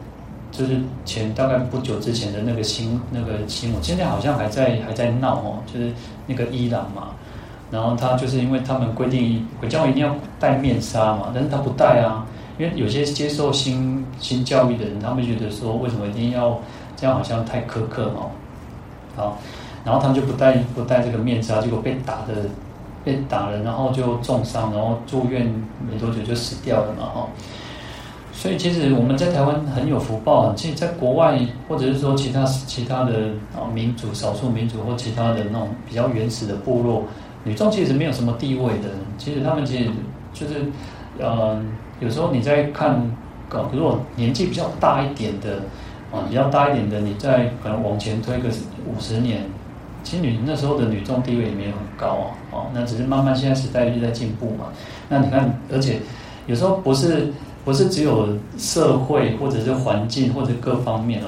[0.53, 5.93] 就是前大概不久之前的那个新那个新闻，现在好像还在还在闹哦，就是
[6.27, 7.09] 那个伊朗嘛，
[7.71, 12.26] 然后他就是因为他们规定回教一定要戴面纱嘛，但是他不戴啊，
[12.59, 16.61] 因为有些接受新新教育的人，他们觉得说为什么一定要
[16.97, 18.31] 这样，好像太苛刻哦，
[19.17, 19.39] 好，
[19.85, 22.49] 然后他们就不戴不戴这个面纱，结果被打的
[23.05, 25.53] 被打了，然后就重伤，然后住院
[25.91, 27.29] 没多久就死掉了嘛，哈。
[28.33, 37.05] 所以其实我们在台湾很有福报，其实在国外或者是说其他其他的啊民族、少数民族或其他的那种比较原始的部落，
[37.45, 38.91] 女众其实没有什么地位的。
[39.17, 39.91] 其实他们其实
[40.35, 40.67] 就是，
[41.19, 41.59] 呃，
[42.01, 43.01] 有时候你在看，
[43.73, 45.57] 如果年纪比较大一点的
[46.13, 48.49] 啊，比较大一点的，你在可能往前推个
[48.87, 49.45] 五十年，
[50.03, 54.67] 其实女那时候的女众地位也没有很高啊，哦，那只是慢慢现在时代一直在进步嘛。
[55.09, 56.01] 那你看，而且
[56.47, 57.33] 有时候不是。
[57.67, 61.27] 不是只有社会或者是环境或者各方面的，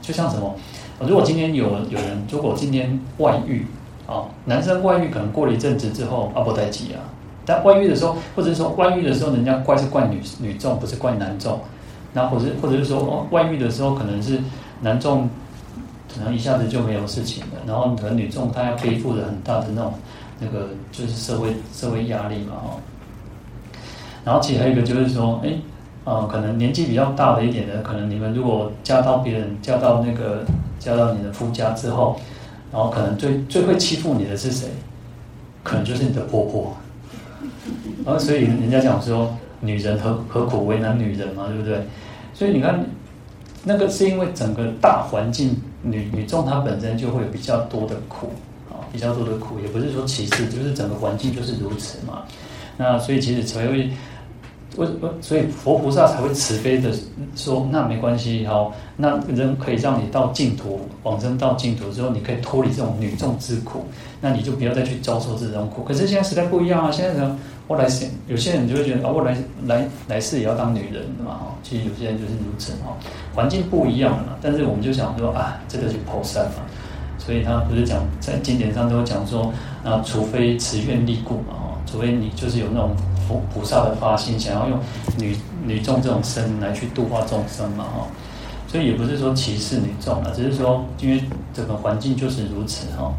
[0.00, 0.54] 就像什么，
[1.00, 3.66] 如果今天有有人，如果今天外遇
[4.06, 7.02] 啊，男生外遇可能过了一阵子之后啊不待急啊，
[7.44, 11.60] 但外遇的时候，或者是说外遇的时候，人家怪是怪女女众，不是怪男众，
[12.12, 14.38] 那或者或者是说外遇的时候，可能是
[14.82, 15.28] 男众
[16.14, 19.94] 可能一下子就没有事情了，然后可能女众她要背负着很大的那种
[20.38, 22.76] 那个就是社会社会压力嘛哈，
[24.24, 25.54] 然后其实还有一个就是说，哎。
[26.02, 30.42] 呃，可能年纪比较大的一点的，可能你们如果嫁到别人，嫁到那个
[30.78, 32.18] 嫁到你的夫家之后，
[32.72, 34.68] 然后可能最最会欺负你的是谁？
[35.62, 36.74] 可能就是你的婆婆。
[38.04, 41.80] 然 后所以人家讲说，女人何何苦为难女人嘛，对不对？
[42.34, 42.84] 所以你看，
[43.64, 48.32] 那个是因为整个大环境，女女众她本身就会有比较多的苦
[48.70, 52.22] 啊，比较多的苦，也不是说歧视，就是整个环境就是如此嘛。
[52.76, 53.90] 那所以其实才会。
[54.76, 54.86] 为
[55.20, 56.92] 所以佛菩萨才会慈悲的
[57.34, 63.84] 说，那没关系，好，那人可以让你到净土，往生到净土之后，你可以脱离这种女众之苦，
[64.20, 65.82] 那你就不要再去遭受这种苦。
[65.82, 72.96] 可是现在时代不一样啊，现在人我来世，有些人就会觉得啊，我来来来世也要当女人的嘛，哈，其实有些人就是如此哈，
[73.34, 76.62] 环境不一样了，但是我们就想说啊，这个是菩萨嘛，
[77.18, 79.52] 所以他不是讲在经典上都讲说，
[79.84, 82.90] 啊，除非慈愿力故嘛，哈，除非你就是有那种。
[83.54, 84.76] 菩萨的发心，想要用
[85.16, 88.08] 女女众这种身来去度化众生嘛，哈，
[88.66, 91.22] 所以也不是说歧视女众啊，只是说因为
[91.54, 93.14] 整个环境就是如此哈。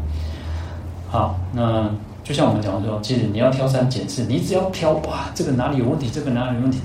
[1.12, 1.90] 好，那
[2.24, 6.80] 就像我们讲说，其实你要挑三拣四，你只要挑哇，这个哪里有问题，这个哪里有问题，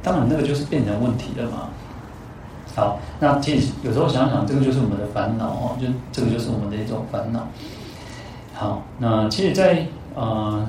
[0.00, 1.68] 当然那个就是变成问题了嘛。
[2.76, 7.48] 好，那其实有时候想想，这个就是我们的烦恼哦，就这个就是我们的一种烦恼。
[8.54, 10.64] 好，那其实在，在呃。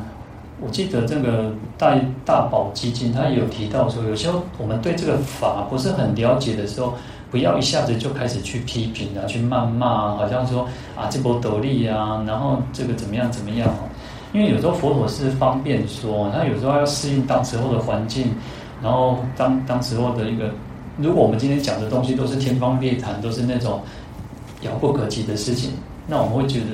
[0.62, 6.93] 我记得这个大大宝基金，他有提到说，有时候我们对这个法不是很了解的时候，
[7.34, 13.67] 不要一下子就开始去批评啊，去谩骂，好像说啊这波得利啊，然后这个怎么样怎么样？
[14.34, 18.36] 因为有时候佛陀是方便说，他有时候要适应当时候的环境，
[18.84, 20.52] 然后当当时候的一个，
[20.98, 23.82] 如果我们今天讲的东西都是天方夜谭，都是那种
[24.62, 25.72] 遥不可及的事情，
[26.06, 26.65] 那我们会觉得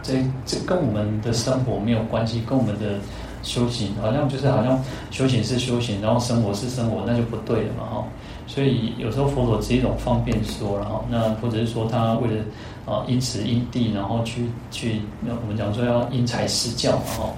[0.00, 3.00] 这这跟我们的生活没有关系，跟我们的。
[3.44, 8.04] 修行，好像就是好像修行是修行，然后生活是生活，那就不对了嘛哈。
[8.46, 12.42] 所以有时候佛陀只是一种方便说，然后那或者是说他为了
[12.84, 17.30] 啊因时因地，然后去去那我们讲说要因材施教嘛哈。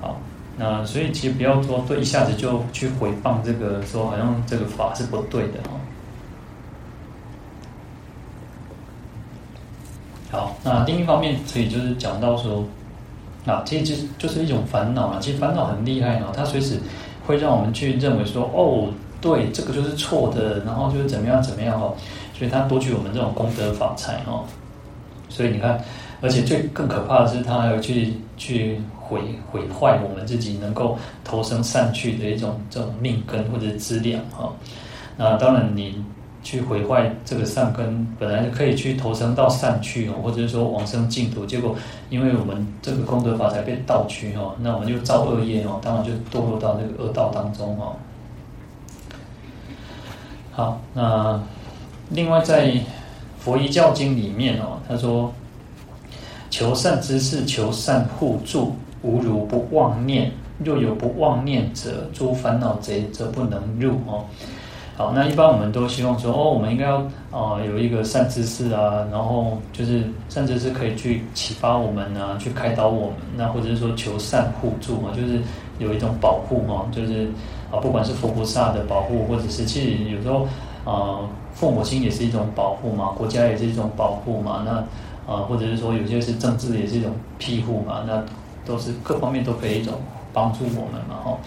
[0.00, 0.20] 好，
[0.56, 5.70] 那所以其实不要说对一下子就去回谤这个说好像这个法是不对的哈。
[10.30, 12.64] 好，那另一方面，所以就是讲到说，
[13.46, 15.18] 啊，其实就是一种烦恼啊。
[15.20, 16.78] 其实烦恼很厉害哦，它随时
[17.26, 18.88] 会让我们去认为说，哦，
[19.20, 21.94] 对，这个就是错的，然后就是怎么样怎么样哦。
[22.36, 24.44] 所以它夺取我们这种功德法财哦。
[25.28, 25.82] 所以你看，
[26.20, 34.52] 而且最更可怕的是，它还要去去毁毁坏我们自己能够投生善趣的一种这种命根或者资粮哈。
[35.16, 36.04] 那当然你。
[36.42, 41.76] 去毁坏这个善根，本来可以去投生到善去哦，或者是说往生净土，结果
[42.10, 47.94] 因为我们这个功德法才被盗取哦，那我们就造恶业哦，当然就堕落到这个恶道当中哦。
[50.50, 51.40] 好，那
[52.10, 52.74] 另外在
[53.38, 55.32] 佛遗教经里面哦，他说：
[56.50, 60.30] 求善知识，求善互助，无如不妄念。
[60.64, 64.24] 若有不妄念者，诸烦恼贼则不能入哦。
[65.14, 66.98] 那一般我们都希望说，哦，我们应该要
[67.30, 75.40] 啊、有一个善知识啊，然后就是善知识可以去启发我们啊，去开导我们，那或者是说求善护助嘛，就是
[75.78, 77.28] 有一种保护嘛，就是
[77.70, 80.46] 啊，不管是佛菩萨的保护，或者是其实有时候
[80.84, 81.20] 啊，
[81.54, 88.22] 父母亲也是一种保护嘛，国家也是一种保护嘛，那啊，或者是说有些是政治也是一种庇护嘛，那
[88.66, 89.94] 都是各方面都可以一种
[90.32, 91.38] 帮助我们嘛，哈。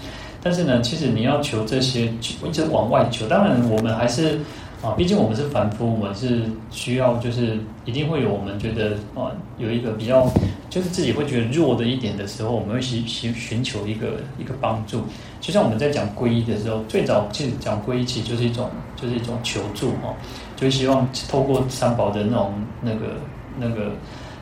[0.45, 3.27] 但是呢，其实你要求这些，一直往外求。
[3.27, 4.39] 当然，我们还是
[4.79, 10.29] 啊，毕竟我们是凡夫，我们是需要，就是一定会有我们觉得啊，有一个比较，
[10.69, 15.01] 就是自己会觉得弱的一点的时候，我们会寻寻寻求一个一个帮助。
[15.41, 20.13] 就像我们在讲皈依的时候，最早其实讲皈依，其实就是一种就是一种求助哈，
[20.55, 22.53] 就是希望透过三宝的那种
[22.83, 23.15] 那个
[23.57, 23.91] 那个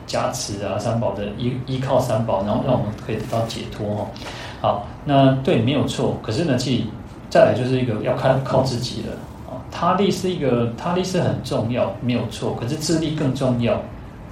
[0.06, 4.06] 加持啊，三宝的依依靠三宝，然后让我们可以得到解脱哈。
[4.64, 6.84] 好，那对没有错，可是呢，其实
[7.28, 9.12] 再来就是一个要靠靠自己了
[9.46, 9.60] 啊。
[9.70, 12.56] 他力是一个，他力是很重要，没有错。
[12.58, 13.74] 可是自力更重要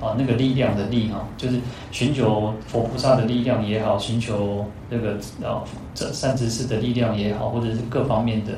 [0.00, 5.16] 啊，那个力量的力哈，就是寻求佛菩萨的力量也好，寻求这个
[5.46, 5.60] 啊
[5.94, 8.52] 这善知识的力量也好，或者是各方面的。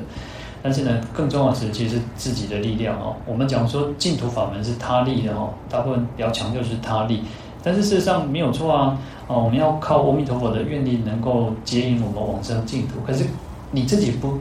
[0.63, 3.17] 但是呢，更重要的是其实是自己的力量哦。
[3.25, 7.21] 我们讲说净土法门是他力的哈，大部分比较强调是他力。
[7.65, 12.99] 但是事实上没有错啊，哦，我们要靠阿弥陀佛的愿力能够接引我们往生净土。
[13.03, 13.25] 可是
[13.71, 14.37] 你自己不，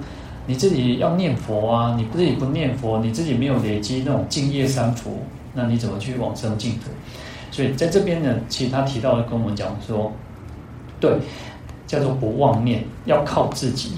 [0.46, 5.22] 你自己要念佛啊，你自己不念佛，你自己没有累积那种净业三福，
[5.54, 6.90] 那你怎么去往生净土？
[7.50, 10.12] 所以在这边呢，其实他提到的跟我们讲说，
[11.00, 11.16] 对，
[11.86, 13.92] 叫做不妄念，要靠自己，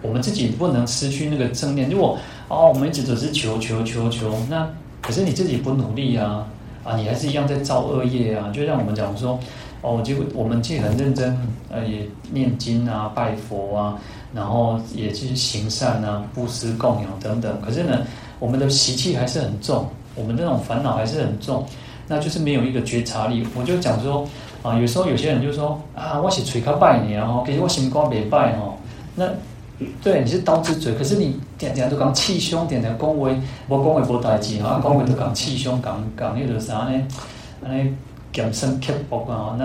[0.00, 1.90] 我们自己不能失去那个正念。
[1.90, 4.66] 如果哦，我们一直只是求求求求，那
[5.02, 6.46] 可是你自己不努力啊。
[6.84, 8.50] 啊，你还是一样在造恶业啊！
[8.52, 9.40] 就像我们讲说，
[9.80, 11.36] 哦，就我们既很认真，
[11.70, 13.98] 呃，也念经啊、拜佛啊，
[14.34, 17.60] 然后也去行善啊、布施供养等等。
[17.60, 18.00] 可是呢，
[18.38, 21.66] 我们的习气还是很重，我们这种烦恼还是很重，
[22.06, 23.46] 那就是没有一个觉察力。
[23.56, 24.28] 我就讲说，
[24.62, 28.74] 啊，有时候有些人就说，啊，我是嘴卡拜你啊，其实我心光没拜哦，
[29.14, 29.26] 那。
[30.00, 37.02] 对，你是刀子嘴，可是你点点都讲气胸，点点恭维，我恭维不代志啊，恭维都讲气胸，讲讲那个啥呢？
[37.62, 37.68] 那
[38.32, 39.64] 讲身刻薄啊，那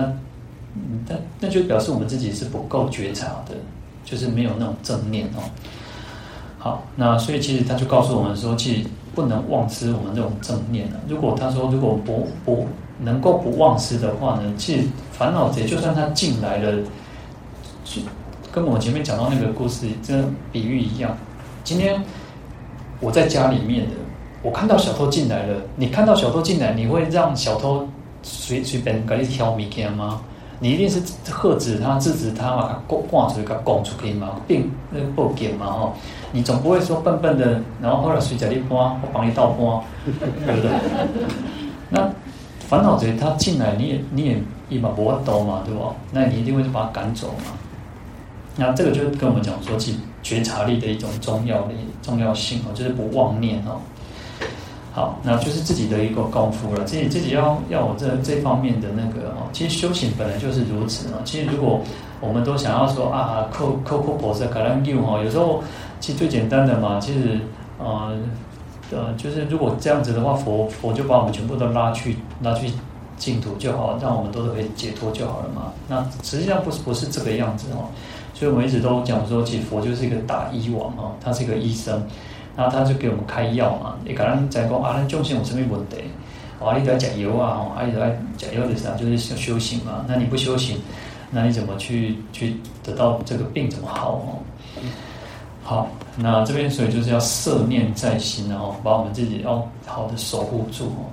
[1.06, 3.54] 那那就表示我们自己是不够觉察的，
[4.02, 5.44] 就是没有那种正念哦。
[6.58, 10.96] 好，那所以其实他就告诉我们说，其实不能忘失我们这种正念了。
[11.06, 12.66] 如果他说如果不不
[13.00, 16.78] 能够不忘失的话呢，其实烦恼贼就算他进来了，
[18.50, 21.14] 跟我们前面讲到那个故事，这比喻一样。
[21.64, 22.02] 今天
[23.00, 23.92] 我在家里面的，
[24.42, 25.56] 我看到小偷进来了。
[25.76, 27.86] 你看到小偷进来，你会让小偷
[28.22, 30.20] 随随便给你挑米件吗？
[30.62, 35.94] 你一定是喝止他、制止他嘛，挂挂出去、拱出去嘛，并那个报警嘛，吼。
[36.32, 39.80] 你总不会说笨笨的，然后后来随着你搬，我帮你倒搬，
[40.46, 40.70] 对不对？
[41.88, 42.08] 那
[42.60, 45.94] 烦恼贼他进来，你也你也一把不会兜嘛，对吧？
[46.12, 47.52] 那你一定会把他赶走嘛。
[48.56, 53.80] 那这个就跟我们讲说，其觉察力的一种重要的重要性哦，就是不妄念哦。
[54.92, 59.46] 好，那就是自己的一个功夫了，自己自己要要有这这方面的那个哦。
[59.52, 61.22] 其实修行本来就是如此哦。
[61.24, 61.80] 其实如果
[62.20, 65.62] 我们都想要说啊，扣扣扣菩萨可能用哈，有时候
[66.00, 67.38] 其实最简单的嘛，其实
[67.78, 68.12] 呃
[68.90, 72.68] 呃，就是如果这样子的话，佛佛就把我们全部都拉去拉去
[73.16, 75.72] 净土就好，让我们都可以解脱就好了嘛。
[75.86, 77.86] 那实际上不是不是这个样子哦。
[78.40, 82.02] 所以我们一直都讲说，其实佛就是一个大医王哦，他是一个医生，
[82.56, 83.96] 然后他就给我们开药嘛。
[84.02, 85.96] 你刚刚在讲啊，那众生有什么问题？
[86.58, 88.06] 啊，你都要讲油啊，啊，你都要
[88.38, 88.94] 讲油的啥？
[88.94, 90.06] 就是修修行嘛。
[90.08, 90.78] 那你不修行，
[91.30, 94.40] 那你怎么去去得到这个病怎么好哦？
[95.62, 95.86] 好，
[96.16, 101.12] 那这边所以就是要摄念在心然后，把我们自己要好的守护住哦，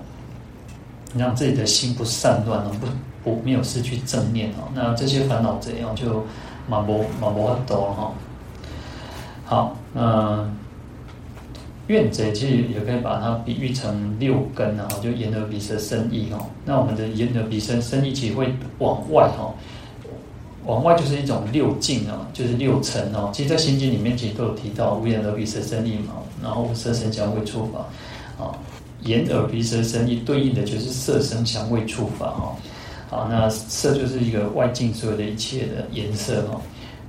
[1.13, 2.88] 让自己的心不散乱哦，不
[3.30, 4.71] 不没有失去正念哦。
[4.73, 6.25] 那这些烦恼怎样就
[6.68, 8.13] 马摩马摩很多哈。
[9.45, 10.45] 好，那
[11.88, 16.45] 怨贼其实也可以把它比喻成六根啊，就眼耳鼻舌身意哦。
[16.65, 19.53] 那我们的眼耳鼻舌身意其实会往外哈。
[20.65, 23.32] 往外就是一种六境啊，就是六尘哦。
[23.34, 27.80] 其实，在心经里面其实都有提到无眼耳鼻舌身意嘛，然后色声香味触法
[28.38, 28.51] 啊，
[29.03, 32.53] 眼耳鼻舌身意对应的就是色声香味触法哈。
[33.10, 36.60] 好，那色就是一个外境所有的一切的颜色哈，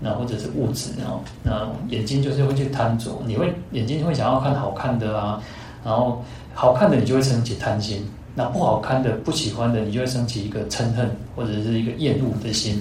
[0.01, 5.43] 那或者是物质哈，那眼睛就是会去贪着，你会眼睛会想要看好看的啊，
[5.85, 6.25] 然后
[6.55, 12.81] 好看的你就会升起贪心，那不好看的不喜欢的你就会升起一个嗔恨或者是一个厌恶的心。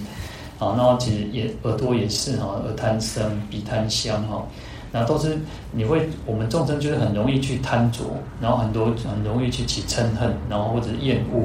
[0.59, 4.43] 好，那其实也耳朵也是哈，耳贪声，鼻贪香哈，
[4.91, 5.37] 那都是
[5.71, 8.03] 你会，我们众生就是很容易去贪着，
[8.41, 11.43] 然后很多很容易去起嗔恨，然后或者厌恶，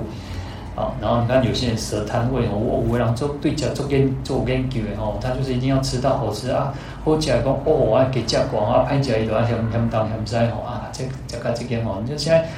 [0.75, 6.73] 啊，然后你看有些人舌贪味哦，我我让做对脚做跟做跟久的哦，他就是一定要吃到好吃啊，
[7.05, 12.49] 好吃讲哦，我要给价广啊，拍起来一段香香当香菜吼啊，这这个这个吼，你就现在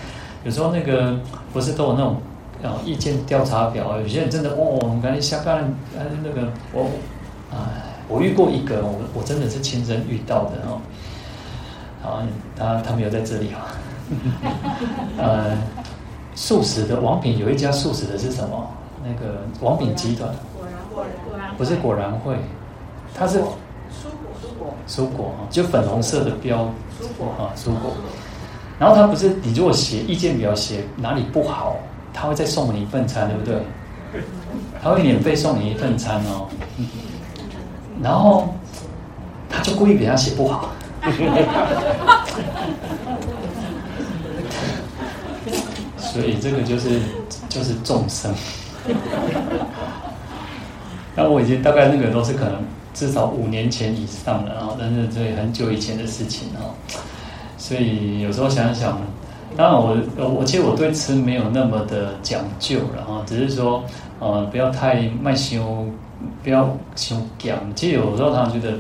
[0.45, 1.19] 有时候那个
[1.53, 2.17] 不是都有那种。
[2.63, 5.59] 然后意见调查表，有些人真的哦，我们赶紧下班，
[5.99, 6.87] 呃，那个我，
[7.53, 7.59] 哎，
[8.09, 10.81] 我遇过一个，我我真的是亲身遇到的哦。
[12.01, 12.23] 好，
[12.57, 13.69] 他他没有在这里啊。
[15.19, 15.59] 呃，
[16.35, 18.69] 素食的王品有一家素食的是什么？
[19.05, 20.29] 那个王品集团。
[20.57, 22.37] 果然果然果然不是果然会，
[23.15, 23.53] 它是蔬果
[24.43, 26.69] 蔬果蔬果哈，就粉红色的标
[27.01, 27.93] 蔬果哈蔬果。
[28.79, 31.77] 然后他不是你如果写意见表写哪里不好。
[32.17, 33.61] 他会再送你一份餐，对不对？
[34.81, 36.47] 他会免费送你一份餐哦。
[38.01, 38.55] 然后
[39.51, 40.69] 他就故意给他写不好，
[46.15, 47.01] 所以这个就是
[47.49, 48.33] 就是众生。
[51.17, 52.63] 那我已经大概那个都是可能
[52.95, 56.71] 至少五年前以上了啊，但是这很久以前的事情哦。
[57.59, 58.97] 所以有时候想想。
[59.57, 63.85] 当然我，我我其实我对吃没有那么的讲究了哈，只是说，
[64.19, 65.87] 呃，不要太卖修，
[66.43, 67.57] 不要修讲。
[67.77, 68.77] 其实有时候他们觉得，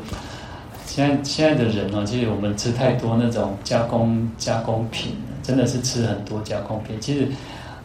[0.85, 6.97] 现在现在的人呢，其实我们吃太多那种加工加工品，真的是吃很多加工品。
[7.01, 7.29] 其实，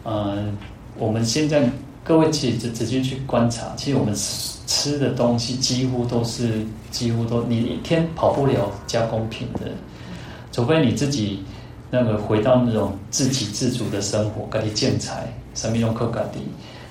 [0.02, 0.42] 呃，
[0.98, 1.62] 我们现在
[2.02, 4.12] 各位其实仔仔细去观察，其实我们
[4.66, 9.70] 吃的东西几乎都是几乎都，你一天跑不了加工品的，
[10.50, 11.44] 除非你自己。
[11.92, 16.44] 那个回到那种自给自足的生活，自己建材，什么用靠自己。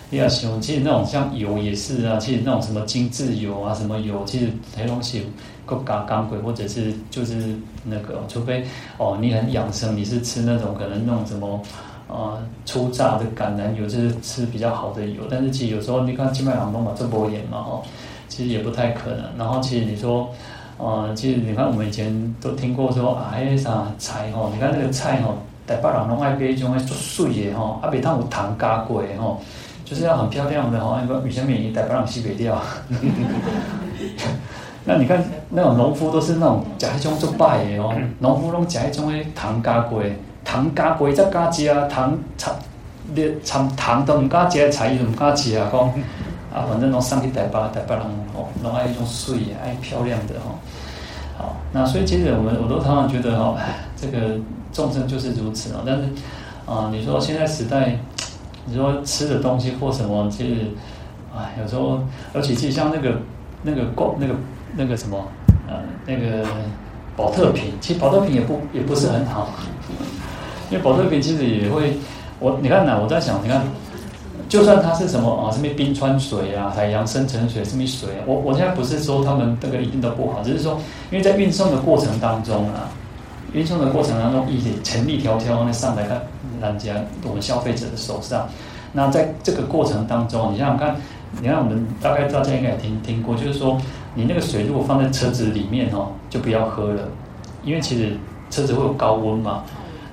[0.10, 5.24] 你要形容，其实那种像油也是啊，其实那种什么精制油啊，什么油，其实那东西
[5.70, 8.66] 够加工过，或者是就是那个，除非
[8.98, 11.62] 哦，你很养生，你是吃那种可能那种什么、
[12.08, 15.24] 呃、粗榨的橄榄油，就是吃比较好的油。
[15.30, 17.82] 但是其实有时候你看金麦郎东嘛，这波盐嘛哈，
[18.28, 19.26] 其实也不太可能。
[19.38, 20.30] 然后其实你说。
[20.82, 25.36] 呃，其实你看，我们以前都听过说啊，那啥菜吼，你看那个菜吼，
[25.68, 29.42] 台北人拢爱买一种做水的吼，啊，别当有糖加过的吼，
[29.84, 32.58] 就是要很漂亮的吼，因为女生免疫，台北人洗不掉。
[34.86, 40.02] 那你看那种农夫都是那种加一种做拜的哦，农夫拢加一种诶糖加过，
[40.44, 42.54] 糖加过再加食啊，糖掺
[43.14, 45.94] 连掺糖都唔加食，菜都唔加食啊，讲。
[46.52, 50.58] 啊，反正拢上去台北，台北人哦，拢爱一种水，爱漂亮的哦。
[51.38, 53.56] 好，那所以其实我们我都常常觉得哈，
[53.96, 54.36] 这个
[54.74, 55.84] 众生就是如此啊。
[55.86, 56.06] 但是
[56.66, 58.00] 啊，你说现在时代，
[58.66, 60.62] 你说吃的东西或什么，其实
[61.32, 62.00] 啊，有时候，
[62.34, 63.20] 而且其实像那个
[63.62, 64.34] 那个过那个
[64.76, 65.24] 那个什么
[65.70, 66.48] 呃那个
[67.16, 69.50] 宝特瓶，其实宝特瓶也不也不是很好，
[70.72, 71.94] 因为宝特瓶其实也会，
[72.40, 73.62] 我你看呐，我在想，你看。
[74.48, 80.80] 就算它是什么啊，什么冰川水啊，海洋深层水，什么水啊，我我现在不是说他们这个一定都不好，只是说，
[81.12, 82.90] 因为在运送的过程当中啊，
[83.54, 86.20] 运送的过程当中，一些成粒条条的上来看
[86.60, 86.96] 人家
[87.28, 88.50] 我们消费者的手上，
[88.92, 90.96] 那在这个过程当中，你想想看，
[91.40, 93.80] 你看我们大概大家应该也听听过，就是说，
[94.16, 97.08] 你那个水如果放在车子里面哦，就不要喝了，
[97.64, 98.18] 因为其实
[98.50, 99.64] 车子会有高温嘛，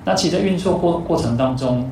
[0.03, 1.89] 那其实在运作过过程当中。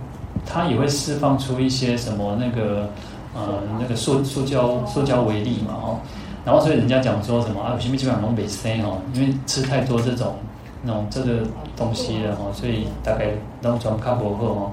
[0.47, 2.87] 它也会释放出一些什么那个
[3.33, 5.97] 呃那个塑塑胶塑胶微粒嘛哦，
[6.45, 10.35] 然后所以人家讲说什么啊，有些基本上都没生哦，因为吃太多这种
[10.83, 11.39] 那种这个
[11.75, 13.29] 东西了哦，所以大概
[13.63, 14.71] 拢装卡薄荷哦。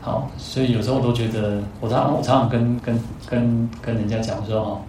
[0.00, 4.80] 好，所以有时候我都觉得，我常常我常常跟跟跟跟人家讲说哦，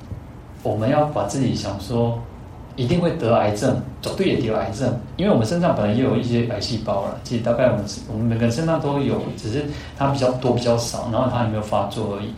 [0.63, 2.17] 我们要把自己想说。
[2.75, 7.19] 一定会得癌症，走对也得癌症，因为我们身上本来也有一些癌细胞了。
[7.23, 9.63] 其实大概我们我们每个人身上都有，只是
[9.95, 12.33] 它比较多比较少，然后它还没有发作而已。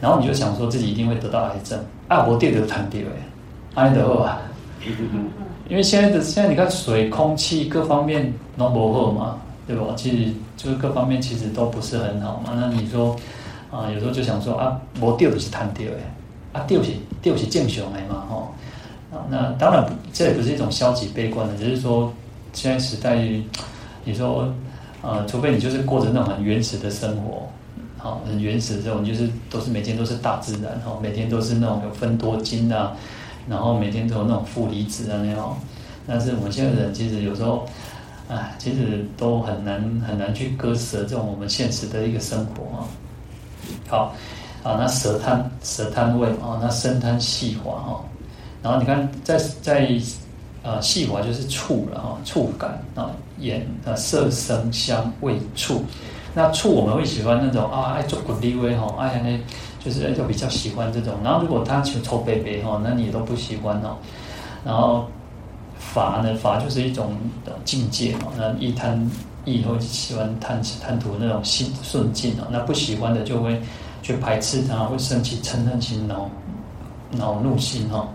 [0.00, 1.76] 然后你就想说自己一定会得到癌症，
[2.06, 4.40] 啊，我爹都谈掉哎，安得好啊？
[5.68, 9.86] 因为现在的现在你看水、空气各方面都不好嘛，对吧？
[9.96, 12.52] 其实就是各方面其实都不是很好嘛。
[12.54, 13.16] 那你说
[13.72, 16.14] 啊，有时候就想说啊，我爹都是谈掉哎，
[16.52, 16.92] 啊，掉是
[17.22, 18.54] 掉是正常的嘛，吼。
[19.12, 22.12] 啊，那当然，这也不是一种消极悲观的，只是说，
[22.52, 23.16] 现在时代，
[24.04, 24.48] 你说，
[25.02, 27.48] 呃，除非你就是过着那种很原始的生活，
[27.98, 32.92] 好，很原始的这种，就是都是每天都是大自然，哈，每天都是那种有芬多精啊，
[33.48, 35.56] 然后每天都有那种负离子啊那种，
[36.06, 37.66] 但是我们现在人其实有时候，
[38.28, 42.86] 啊，其实都很难很难去割舍这种我们现实的一个生活啊。
[43.88, 44.14] 好，
[44.62, 48.04] 啊，那舌贪舌贪味啊，那身贪细滑哈。
[48.62, 49.90] 然后你看在，在
[50.62, 55.82] 啊细滑就是触了哈，触感啊，眼啊色声香味触。
[56.34, 59.38] 那触我们会喜欢那种啊爱做滚地味哈，爱那
[59.82, 61.14] 就是就比较喜欢这种。
[61.24, 63.96] 然后如果他求臭贝贝哈，那你也都不喜欢哦。
[64.62, 65.06] 然后
[65.78, 67.16] 法呢，法就是一种
[67.64, 68.26] 境界嘛。
[68.36, 69.10] 那一贪
[69.46, 73.58] 意会喜欢贪贪图那种心顺境啊，那不喜欢的就会
[74.02, 76.30] 去排斥它，会生起嗔恨心恼
[77.12, 78.08] 恼怒心哈。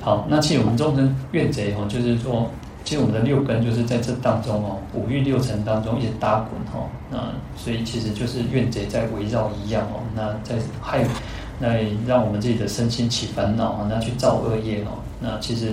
[0.00, 2.50] 好，那其实我们众生怨贼哈，就是说，
[2.84, 7.18] 其实我们的六根就是在这当中哦，五欲六尘当中一直打滚哈，那
[7.56, 11.04] 所以其实就是怨贼在围绕一样哦，那在害，
[11.58, 11.68] 那
[12.06, 15.72] 让我们自己的身心起烦恼啊，那去造恶业哦，那其实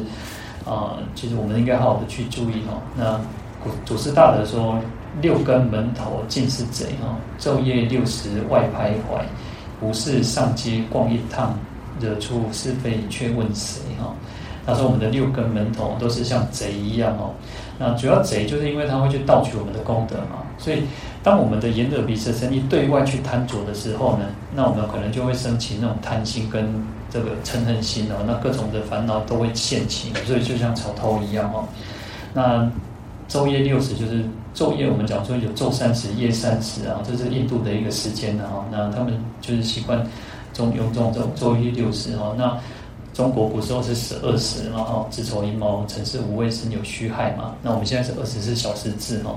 [0.66, 2.80] 啊、其实我们应该好好的去注意哈。
[2.96, 3.20] 那
[3.64, 4.78] 祖祖师大德说，
[5.22, 9.22] 六根门头尽是贼哈，昼夜六时外徘徊，
[9.80, 11.58] 不是上街逛一趟。
[12.00, 14.16] 惹出是非却问谁哈？
[14.66, 17.32] 他说我们的六根门头都是像贼一样哦。
[17.78, 20.42] 那主要贼就是因为他会去盗取我们的功德嘛。
[20.58, 20.84] 所以
[21.22, 26.74] 当我们的眼耳鼻舌身意对外去贪着的时候呢，那我们可能就会升起那种贪心跟
[27.12, 28.24] 这个嗔恨心哦。
[28.26, 31.68] 那各种的烦恼都会现起，所以就像草头一样哦。
[32.34, 32.66] 那
[33.28, 34.24] 昼夜六时就是
[34.56, 38.66] 昼夜，我们讲说有昼三十、夜三十啊，这是印度的一个时间的哈。
[38.72, 40.06] 那他们就是习惯。
[40.52, 42.58] 中用这种昼夜六十哈，那
[43.14, 49.34] 中国古时候是十二时嘛哈，子丑寅卯辰巳午未申酉戌亥嘛，那我们现在是二十四小时制哈，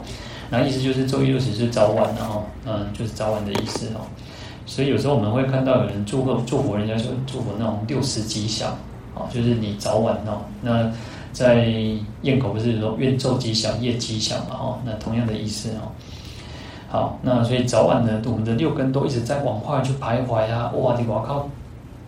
[0.50, 4.00] 那意思就是昼夜六十是早晚的哈，嗯，就是早晚的意思哈。
[4.66, 8.70] 所以有时候我们会看到有人祝贺祝福人家说祝福那种六时吉祥
[9.14, 10.40] 啊，就是你早晚哦。
[10.60, 10.90] 那
[11.32, 11.66] 在
[12.22, 15.90] 咽口不是说愿昼吉祥夜吉祥嘛哈，那同样的意思哦。
[16.88, 20.70] 好，那所以早晚呢，我们的六根都一直在往外去徘徊啊！
[20.72, 21.48] 哇，你我靠，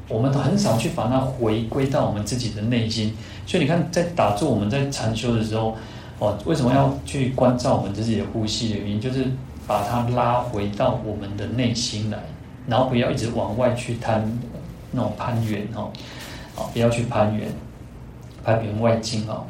[0.08, 3.16] 我们很少去把它回归到我们自己的内心。
[3.46, 5.74] 所以你看，在打坐，我们在禅修的时候，
[6.18, 9.24] 哦，为什么要去关照我们自己的呼吸的原因，就是
[9.66, 12.18] 把它拉回到我们的内心来，
[12.66, 14.30] 然后不要一直往外去贪
[14.90, 15.90] 那种攀缘哦，
[16.54, 17.48] 好，不要去攀缘，
[18.44, 19.44] 攀缘外境哦。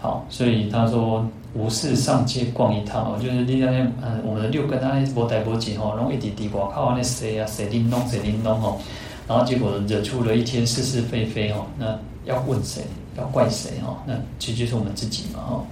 [0.00, 1.26] 好，所以他说。
[1.54, 8.78] 无事上街逛一趟哦，就是你那天，嗯，我们的六根啊，无代无志吼，然后一直滴外靠那谁啊，谁叮咚谁叮咚吼，
[9.26, 12.82] 然后结果惹出了一天是是非非吼，那要问谁？
[13.16, 13.96] 要怪谁吼？
[14.06, 15.64] 那其实就是我们自己嘛哦。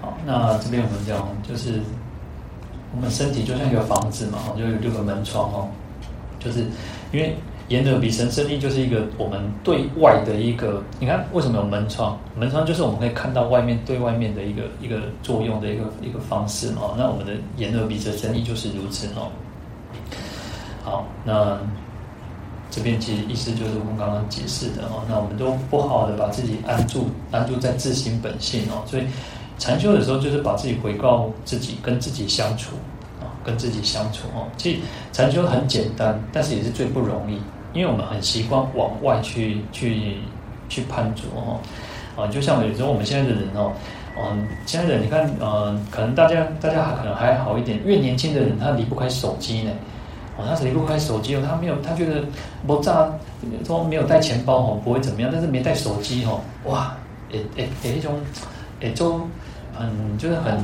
[0.00, 1.82] 好，那这边我们讲就是，
[2.94, 5.68] 我们身体就像一个房子嘛，就有六个门窗哦。
[6.38, 6.60] 就是
[7.12, 7.34] 因为
[7.68, 12.18] 眼耳鼻舌身意就是一个我们对外的一个，你看为什么有门窗？
[12.36, 16.94] 门窗就是我们可以看到外面对外面的一个一个作用的一个一个方式嘛。
[16.98, 19.32] 那我们的眼耳鼻舌身意就是如此哦。
[20.82, 21.58] 好，那
[22.70, 25.02] 这边其实意思就是我们刚刚解释的哦。
[25.08, 28.84] 那我们都不好的把自己安住安住在自心本性哦。
[28.86, 29.04] 所以
[29.58, 32.76] 禅修的时候就是把自己回告自己，跟自己相处。
[33.20, 34.78] 啊跟自己相处哦，其实
[35.12, 37.38] 禅修很简单，但是也是最不容易，
[37.74, 40.16] 因为我们很习惯往外去去
[40.70, 41.60] 去攀着哦，
[42.16, 43.70] 啊，就像有时候我们现在的人哦，
[44.16, 49.70] 嗯，现在的人你看，嗯，可能大家大家还可能还好一点，越年轻的人他离不开手机呢，
[50.38, 52.22] 哦，他离不开手机哦，他没有，他觉得
[52.66, 53.06] 不炸，
[53.66, 56.96] 说没有带钱包哦，不会怎么样，但是没带手机哦，哇，
[57.30, 58.14] 诶诶诶，一种
[58.84, 59.18] 诶就
[59.76, 60.58] 很就是很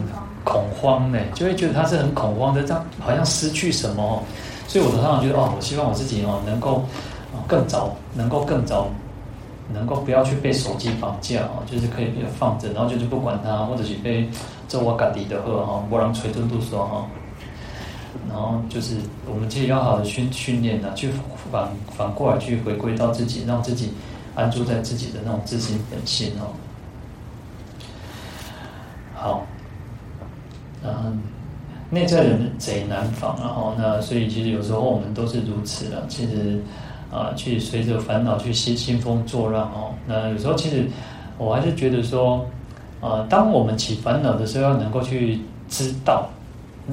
[0.44, 4.22] 恐慌呢，就会觉得他是很恐慌的，这样好像失去什么哦，
[4.68, 6.84] 所以我常常觉得哦，我希望我自己哦能够
[7.46, 8.88] 更早，能够更早，
[9.72, 14.28] 能够不要去被手机绑架哦，就是可以放着，然后就是不管它，或者是被
[14.68, 17.06] 做我家己的货哈，不让捶吞肚说哈。
[18.28, 18.96] 然后就是
[19.26, 21.10] 我们其实要好的训训练呢，去
[21.50, 23.92] 反反过来去回归到自己，让自己
[24.34, 26.50] 安住在自己的那种自信本性哦。
[29.20, 29.44] 好，
[30.82, 31.20] 嗯，
[31.90, 36.58] 内在人贼难防，然后那所以其实有时候我们都是如此的，其实
[37.12, 39.92] 啊，去随着烦恼去兴兴风作浪哦。
[40.06, 40.86] 那有时候其实
[41.36, 42.46] 我还是觉得说，
[43.02, 46.30] 啊，当我们起烦恼的时候，要能够去知道。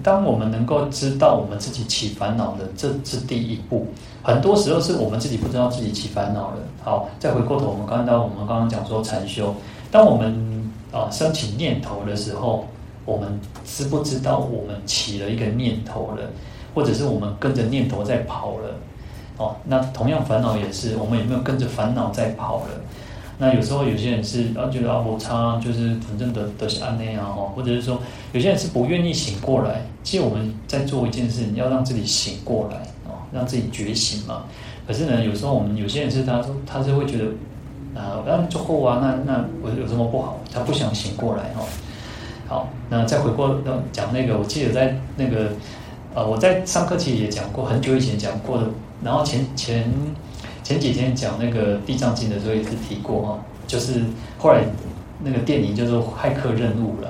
[0.04, 3.88] 当我们能够知道我们自己起烦恼的，这是第一步。
[4.22, 6.58] 很多时候是我们自己不知道自己起烦恼了。
[6.84, 9.56] 好，再回过头，我们看到我们刚刚讲说禅修，
[9.90, 10.57] 当我们
[10.92, 12.68] 啊升起念头的时候，
[13.06, 16.24] 我们知不知道我们起了一个念头了，
[16.74, 18.76] 或者是我们跟着念头在跑了？
[19.38, 22.70] 哦，那同样烦恼也是，我们有没有跟着烦恼在跑了？
[23.40, 28.02] 那有时候有些人是啊觉得啊我差，就是反正的都是安内啊哈，或者是说
[28.34, 29.86] 有些人是不愿意醒过来。
[30.04, 34.46] 其实我们在做一件事，你要让自己醒过来哦，让自己觉醒嘛。
[34.88, 37.26] 可是呢，有时候我们有些人是他说他是会觉得
[37.98, 40.40] 啊，那做后啊，那那我有什么不好？
[40.54, 41.66] 他不想醒过来哈。
[42.48, 43.58] 好，那再回过
[43.92, 45.52] 讲那个，我记得在那个
[46.14, 48.68] 呃，我在上课其实也讲过，很久以前讲过的。
[49.04, 49.92] 然后前前。
[50.64, 54.04] 前几天讲那个地藏经的时候也是提过哈，就是
[54.38, 54.66] 后来
[55.24, 57.08] 那个电影叫做骇客任务了，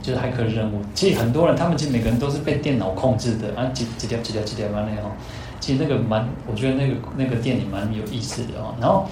[0.00, 0.80] 就是骇客任务。
[0.94, 5.10] 其实很多人他们其实每个人都是被电脑控制的啊，几几条几条几条完了哈。
[5.58, 8.76] 其实那个蛮，我觉得那个那个电影蛮有意思的哦。
[8.80, 9.08] 然后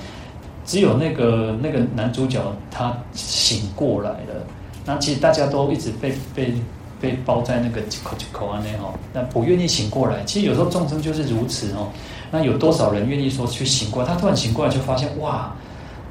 [0.65, 2.41] 只有那个那个男主角
[2.71, 4.47] 他醒过来了，
[4.85, 6.55] 那其实大家都一直被被
[7.01, 10.23] 被包在那个口口啊那哈，那不愿意醒过来。
[10.25, 11.89] 其实有时候众生就是如此哦。
[12.31, 14.09] 那有多少人愿意说去醒过来？
[14.09, 15.53] 他突然醒过来，就发现哇，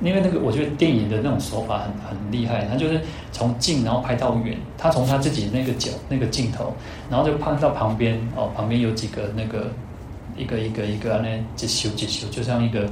[0.02, 6.74] 因为那个我觉得电影的那种手法很很厉害，他就是从近然后拍到远，他从他自己那个角那个镜头，
[7.10, 9.72] 然后就拍到旁边哦，旁边有几个那个
[10.38, 12.88] 一个一个一个那就修就修，就像一个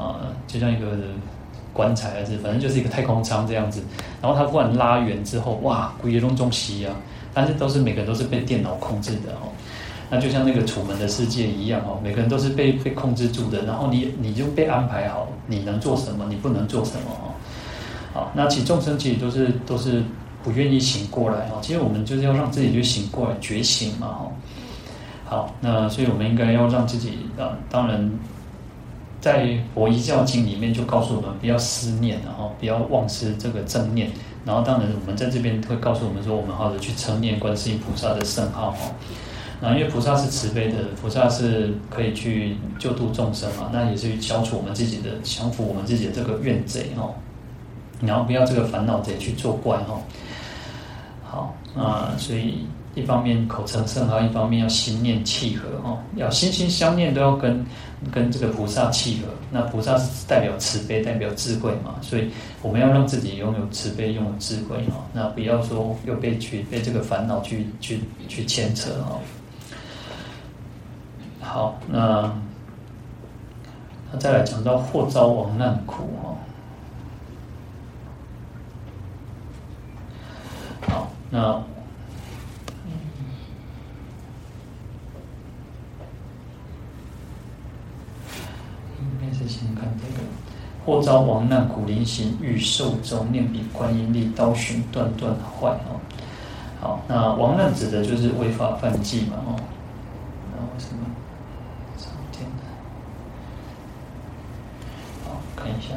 [0.00, 0.86] 呃，就像一个
[1.72, 3.82] 棺材还是反正就是一个太空舱这样子，
[4.20, 6.94] 然后他忽然拉远之后，哇，鬼龙中西啊，
[7.32, 9.48] 但是都是每个人都是被电脑控制的哦。
[10.12, 17.30] 那就像那个楚门的世界一样哦，每个人都是被被控制住的，然后你你就被安排好，你能做什么，你不能做什么哦。
[18.12, 20.02] 好，那其众生其实都是都是
[20.42, 21.60] 不愿意醒过来哦。
[21.62, 24.32] 其实我们就是要让自己去醒过来，觉醒嘛哈。
[25.26, 28.10] 好，那所以我们应该要让自己啊，当然
[29.20, 34.10] 在佛一教经里面就告诉我们不要思念，然后不要忘失这个正念。
[34.44, 38.78] 然后当然我们在这边会告诉我们说，我们好的去称念观世音菩萨的圣号哈。
[39.60, 47.12] 那因为菩萨是慈悲的，菩萨是可以去救度众生嘛，那也是消除我们自己的、降服我们自己的这个怨贼哦。
[48.00, 50.00] 然后不要这个烦恼贼去作怪哈。
[51.22, 57.62] 好啊，所以一方面口称圣号，一方面要心念契合哦，要心心相念，都要跟
[58.12, 59.28] 跟这个菩萨契合。
[59.50, 62.30] 那菩萨是代表慈悲，代表智慧嘛，所以
[62.62, 65.04] 我们要让自己拥有慈悲，拥有智慧哈。
[65.12, 69.18] 那不要说又被去被这个烦恼去去去牵扯哈。
[71.40, 72.32] 好，那
[74.12, 76.36] 那再来讲到祸遭亡难苦哈。
[80.88, 81.62] 好，那
[89.50, 90.22] 先看这个
[90.86, 95.68] 或遭亡难苦，临行欲寿终，念彼观音力，刀寻断断坏。
[95.68, 96.00] 哦。
[96.80, 99.36] 好，那亡难指的就是违法犯纪嘛。
[99.46, 99.56] 哦。
[100.52, 101.04] 那为什么？
[105.26, 105.36] 好？
[105.54, 105.94] 看一下，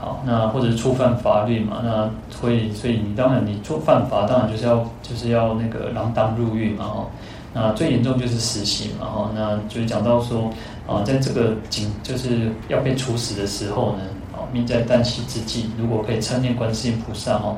[0.00, 7.06] 好，那或者触犯法律嘛，那会，所以你当然你触犯法，当然就是要就是要那个锒铛入狱嘛，哦，
[7.54, 10.50] 那最严重就是死刑嘛，哦，那就是讲到说，
[10.88, 17.56] 啊，在这个警就是要被处死的时候呢，哦，命在旦夕之际，如果可以参念观世音菩萨哦，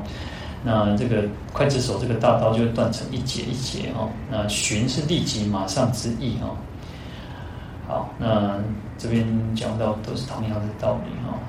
[0.65, 1.23] 那这个
[1.53, 6.57] 刽子手这个大刀就会断成一截一截哦，那寻是立即马上之意哦。
[7.87, 8.59] 好，那
[8.97, 9.25] 这边
[9.55, 11.39] 讲到都是同样的道理哈。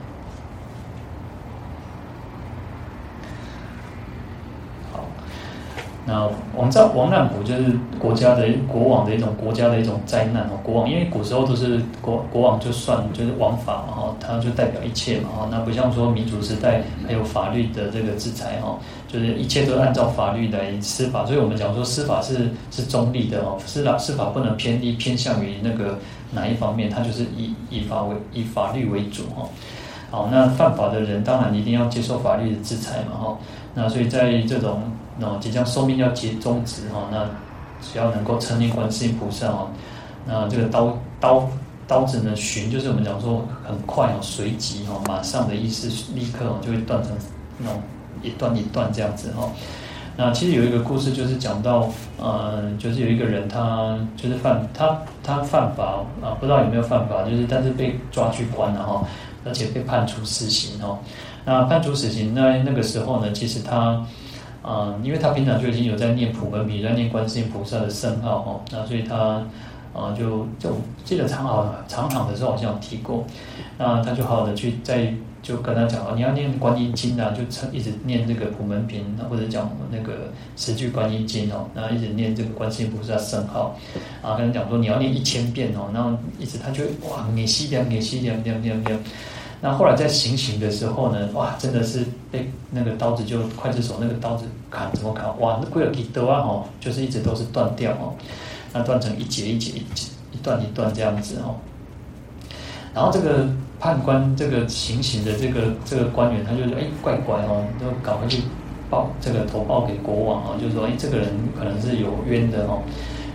[6.04, 10.58] 那我们知道亡难卜就是国家的国王的一种国家的一种灾难哦。
[10.60, 15.48] 国王因为古时候都是国国王就算就是王法嘛哈，他就代表一切嘛哈。
[15.48, 18.76] 那不像说民主时代还有法律的这个制裁哈，
[19.06, 21.24] 就是一切都按照法律来司法。
[21.24, 26.00] 所以我们讲说司法是是中立的哦，司法司法不能偏离偏向于那个
[26.32, 29.48] 哪一方面，它就是以以法为以法律为主哈。
[30.10, 33.38] 好，那犯法的人当然一定要接受法律的制裁嘛哈。
[33.74, 34.82] 那所以在这种。
[35.18, 37.28] 那即将寿命要结终止哈，那
[37.82, 39.68] 只要能够称念观世音菩萨哦，
[40.24, 41.46] 那这个刀刀
[41.86, 47.12] 刀子呢，寻就是我们讲说很快哦，随即哦，马上的意思，立刻哦就会断成
[47.58, 47.82] 那种
[48.22, 49.50] 一段一段这样子哈。
[50.16, 51.88] 那其实有一个故事，就是讲到
[52.18, 59.04] 呃，就是有一个人他就是犯他他犯法啊，不知道有没有犯法，就是但是被抓去关了哈，
[59.44, 60.98] 而且被判处死刑哈。
[61.44, 64.02] 那判处死刑那那个时候呢，其实他。
[64.62, 69.44] 啊、因为他平常就已经有在念普门品，在念观世音菩萨的圣号哦，那所以他
[69.92, 70.70] 啊就就
[71.04, 73.24] 记得长好长好的时候好像有提过，
[73.76, 77.42] 那他就好好的去在就跟他讲哦，你要念观音经啊，就
[77.72, 83.76] 一直念这个普门品，或者讲那个十句观音经哦，然后一直念这个观世音菩萨圣号，
[84.22, 88.96] 啊，跟他讲说你要念一千遍哦，然后一直他就哇，念西点念西点念念念。
[89.64, 95.24] 那后来在行刑的时候呢，哇，真的是被那个刀子就刽子手那个刀子砍，怎么砍？
[95.38, 96.40] 哇，那贵了几多啊？
[96.40, 98.12] 哦，就是一直都是断掉哦，
[98.72, 101.54] 那断成一节一节一节一段一段这样子哦。
[102.92, 103.48] 然后这个
[103.78, 108.42] 判官，这个行刑的这个这个官员，他就说：哎，怪怪哦，就赶快去
[108.90, 112.82] 报这个投报给国王哦，就是说，哎，这个人可能是有冤的哦。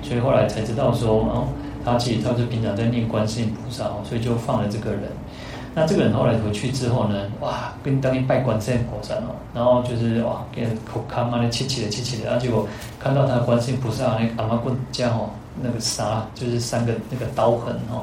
[0.03, 1.47] 所以后来才知道说，哦，
[1.85, 5.03] 他其实他是平常在念观世音菩萨哦，所以就放了这个人。
[5.79, 12.67] 那这个人后来回去之后呢，哇，跟当年拜观世音菩萨哦，然后就是哇，给口康啊，那切切的切切的，然后结果
[12.99, 15.29] 看到他的观世音菩萨那阿妈棍家哦，
[15.61, 18.01] 那个啥，就是三个那个刀痕哦。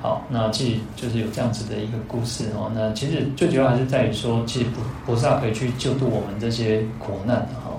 [0.00, 2.72] 好，那其实就是有这样子的一个故事哦。
[2.74, 7.76] 那其实最主要还是在于说，其实菩菩萨可以去救度我们这些苦难哈。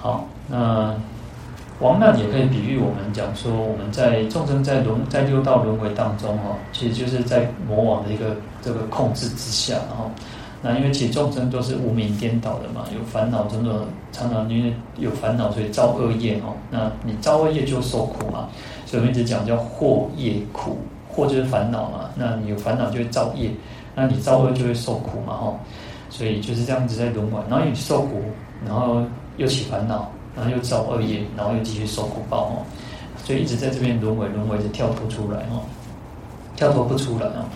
[0.00, 0.94] 好，那。
[1.80, 10.10] 亡难也可以比喻我们讲说，我们在众生在轮在六道轮回当中哈，其实就是在魔王的一个这个控制之下，哈
[10.62, 16.56] 那因为其实众生都是无明颠倒的嘛，有烦恼，真的常常因为有烦恼，所以造恶业哦。
[16.70, 18.48] 那你造恶业就受苦嘛，
[18.86, 20.78] 所以我们一直讲叫惑业苦，
[21.14, 23.50] 惑就是烦恼嘛，那你有烦恼就会造业，
[23.94, 25.54] 那你造恶就会受苦嘛哈，
[26.08, 28.22] 所以就是这样子在轮回，然后你受苦，
[28.64, 29.02] 然后
[29.36, 30.10] 又起烦恼。
[30.36, 32.56] 然后又造恶业，然后又继续受苦报哦，
[33.24, 35.64] 所以一直在这边轮回轮回，就跳脱出来哦，
[36.54, 37.48] 跳脱不出来哦。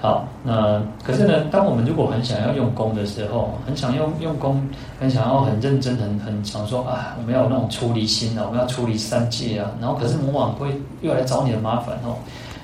[0.00, 4.66] 好，那可是呢，当我们如果很想要用功的时候，很想用用功，
[4.98, 10.68] 很想要很认真，很很想说啊，我们要有那种出离心啊，我们要出离三界啊，然后可是魔王会
[11.02, 12.16] 又来找你的麻烦哦，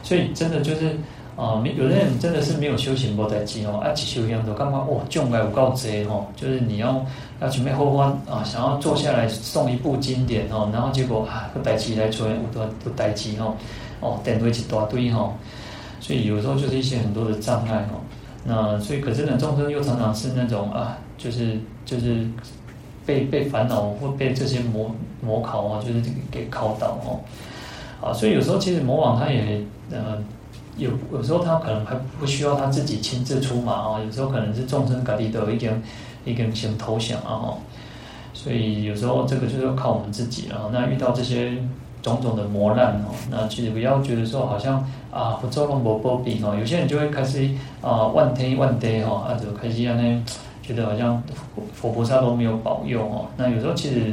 [0.03, 0.97] 所以真的就是。
[1.37, 7.05] 啊，没有的人真的是没有修行无代志哦，啊，去修行都感觉哇，障碍有够多吼，就是你要
[7.43, 13.55] 要准备好方啊，想要坐下来诵一部经典哦，然后结果啊，个代志来做，有多有代志吼，
[14.01, 15.34] 哦，点对一大堆吼，
[16.01, 18.01] 所以有时候就是一些很多的障碍哦，
[18.43, 22.26] 那所以可是呢，众生又常常是那种啊，就是就是
[23.05, 27.20] 被被烦恼或被这些魔魔考哦，就是给考倒哦，
[28.01, 29.61] 啊，所以有时候其实魔王他也
[29.91, 30.16] 呃。
[30.77, 35.83] 有有时候他可能还不需要他自己亲自出马啊，有时候可能是众生各地都有一点
[36.24, 37.59] 一点先投降啊哈，
[38.35, 40.70] 所以有时候这个就是要靠我们自己了。
[40.72, 41.53] 那遇到这些
[42.03, 47.49] 种种的磨难哦，那其实不要觉得说好像啊不做龙不波比哦，有些人就会开始
[47.81, 50.24] 啊万天万地哈，啊就开始让呢
[50.62, 51.22] 觉得好像
[51.72, 53.27] 佛菩萨都没有保佑哦。
[53.37, 54.12] 那有时候其实。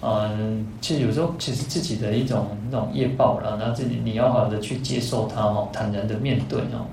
[0.00, 6.86] 嗯，其实有时候其实自己的一种那种业报了，然后自己你要好的去接受它哦，坦然的面对哦。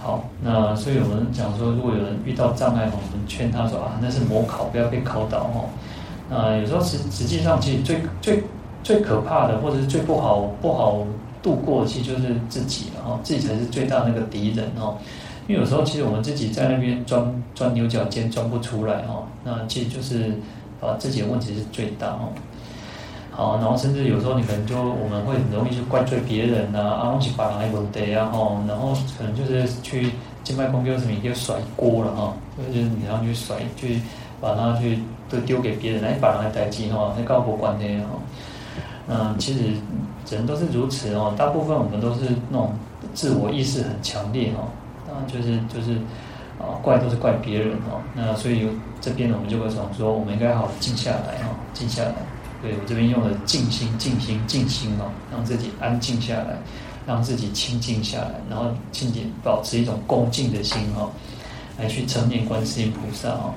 [0.00, 5.70] 好，那所以我们讲说，如果有人遇到障碍，我们劝他说啊，那是魔考，不要被考倒哦。
[6.30, 8.44] 那有时候实实际上，其实最最
[8.84, 11.04] 最可怕的，或者是最不好不好
[11.42, 14.98] 度过，其实就是自己了哈，自己才是最大那个敌人哦。
[15.48, 20.38] 因为有时候其实我们自己在那边钻钻牛角尖，钻不出来哈，那其实就是。
[20.80, 22.28] 啊，自己的问题是最大哦。
[23.30, 30.10] 好，然后甚至有时候你可能就我们会很容易去怪罪别人呐，啊，忘记把人问题啊，吼，然后可能就是去
[30.44, 34.00] 敬拜公丢什么，就甩锅了哈，就是你要去甩，去
[34.40, 38.08] 把它去都丢给别人来把人来代替哈，那搞不关的哈。
[39.08, 39.64] 嗯，其实
[40.30, 42.72] 人都是如此哦，大部分我们都是那种
[43.14, 44.62] 自我意识很强烈哈，
[45.12, 45.98] 啊，就是就是
[46.58, 48.00] 啊，怪都是怪别人哦。
[48.14, 48.68] 那所以
[49.00, 52.14] 这边呢，我们就会想说，我们应该好好静下来哦，静下来。
[52.62, 56.56] 对，我这边用的静心、静心、静心哦，让自己安静下来，
[57.06, 61.10] 让自己清静下来，然后静静保持一种恭敬的心哦，
[61.78, 63.52] 来去称念观世音菩萨哦。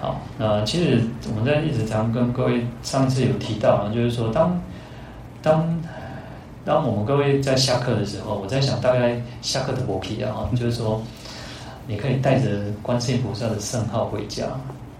[0.00, 4.60] 好，那其实我们在一直常跟各位上次有提到啊，就是说当
[5.40, 5.82] 当
[6.66, 11.02] 当我们各位在下课的时候，我在想大概下课的摩皮啊，就是说
[11.88, 14.44] 你可以带着观世音菩萨的圣号回家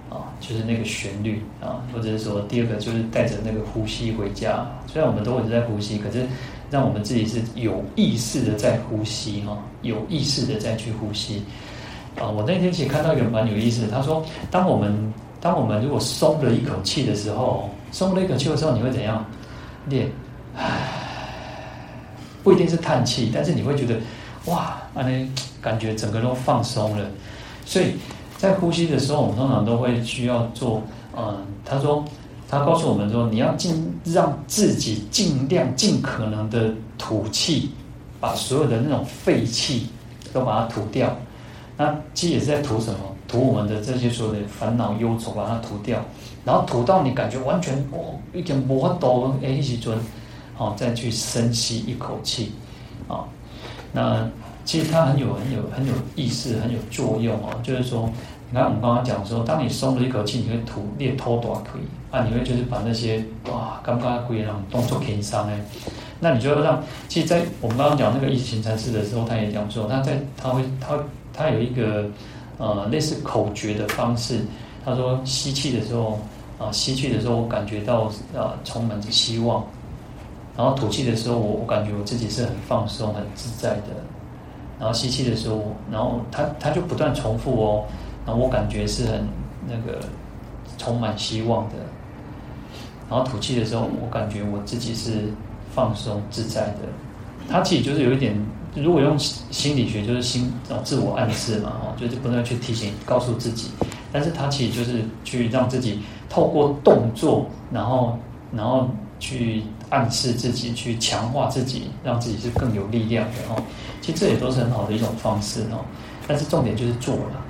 [0.09, 4.67] 啊，就是那个旋律啊，或者是说第二个就是带着那个呼吸回家。
[4.87, 6.27] 虽然我们都一直在呼吸，可是
[6.71, 11.43] 让我们自己是有意识的在呼吸哈，有意识的再去呼吸。
[12.17, 15.13] 啊，我那天其实看到一个蛮有意思的，他说，当我们
[15.43, 19.23] 当我们如果松了一口气的时候，松了一口气的时候，你会怎样？
[19.87, 20.11] 练，
[20.57, 20.65] 唉，
[22.43, 23.95] 不一定是叹气，但是你会觉得，
[24.47, 25.03] 哇，那
[25.61, 27.07] 感觉整个都放松了。
[27.65, 27.93] 所以
[28.37, 30.83] 在呼吸的时候，我们通常都会需要做，
[31.17, 32.05] 嗯，他说，
[32.49, 37.71] 他告诉我们说，你要尽让自己尽量尽可能的吐气，
[38.21, 39.87] 把所有的那种废气
[40.33, 41.15] 都把它吐掉。
[41.77, 42.99] 那其实也是在吐什么？
[43.29, 46.03] 吐我们的这些所有的烦恼忧愁，把它吐掉，
[46.47, 49.99] 然后吐到你感觉完全哦，一点无法度诶，一起尊，
[50.57, 52.53] 好，再去深吸一口气，
[53.07, 53.21] 啊，
[53.93, 54.27] 那
[54.69, 57.49] 其实它很有很有很有意思，很有作用哦。
[57.63, 58.07] 就是说，
[58.51, 65.59] 你看我们刚刚讲说，当你松了一口气，你会吐裂脱短腿啊，你会就是把那些哇，刚刚会让动作平伤哎，
[66.21, 70.99] 那你就要让，其实，在我们刚刚讲那个意识行禅师的时候，他也讲说，他在他会他。
[71.41, 72.05] 他有一个
[72.59, 74.41] 呃类似口诀的方式，
[74.85, 76.19] 他说吸气的时候
[76.59, 79.65] 啊、吸气的时候我感觉到啊、充满着希望，
[80.57, 84.03] 然后吐气的时候我我感觉我自己是很放松很自在的，
[84.79, 87.85] 然后吸气的时候，然后他他就不断重复哦，
[88.27, 89.27] 然后我感觉是很
[89.67, 90.01] 那个
[90.77, 91.75] 充满希望的，
[93.11, 95.33] 然后吐气的时候我感觉我自己是
[95.75, 96.79] 放松自在的，
[97.49, 98.35] 他其实就是有一点。
[98.75, 103.71] 如果用心理学，就是心这种自我暗示嘛，哦，就是不断去提醒、告诉自己。
[104.13, 108.17] 但是它其实就是去让自己透过动作，然后
[108.53, 113.63] 然后去暗示自己，去强化自己，让自己是更有力量的哦。
[114.01, 115.85] 其实这也都是很好的一种方式哦。
[116.27, 117.45] 但是重点就是做了，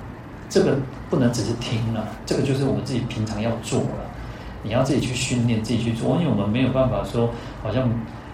[0.49, 0.77] 这个
[1.09, 4.05] 不能只是听了，这个就是我们自己平常要做了。
[4.63, 7.29] 你要自己去训练，自己去做，因为我们没有办法说
[7.63, 7.89] 好像。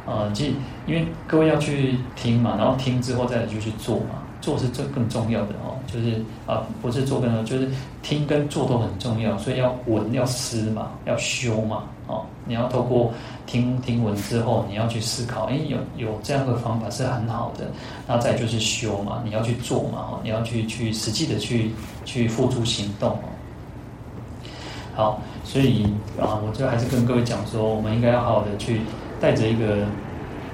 [0.06, 5.74] 啊，即、因为各位要去听嘛，然后听之后再就去做嘛，做是最更重要的哦。
[5.92, 7.68] 就是啊、不是做更重要，就是
[8.04, 11.86] 听跟做都很重要，所以要闻要思嘛，要修嘛，
[12.46, 13.14] 你要透过
[13.46, 17.66] 听听闻之后，你要去思考，哎，有有这样的方法是很好的，
[18.08, 21.72] 那再就是修嘛，你要去做嘛，哦，你要去去实际的去
[22.06, 23.18] 去付诸行动。
[24.96, 25.84] 好，所以
[26.20, 28.82] 啊，我就还是跟各位讲说，我们应该要好好的去。
[29.18, 29.78] 带着一个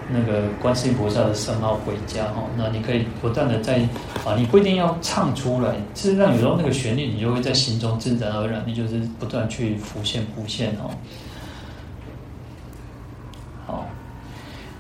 [0.07, 3.79] 那个观世音菩萨的圣号回家哈，那你可以不断的在
[4.23, 10.91] 啊，你不一定要唱出来，事实上有时候那个旋律你就会在心中自然而然，你就是不断去浮现浮现哦。
[13.71, 13.85] 哦，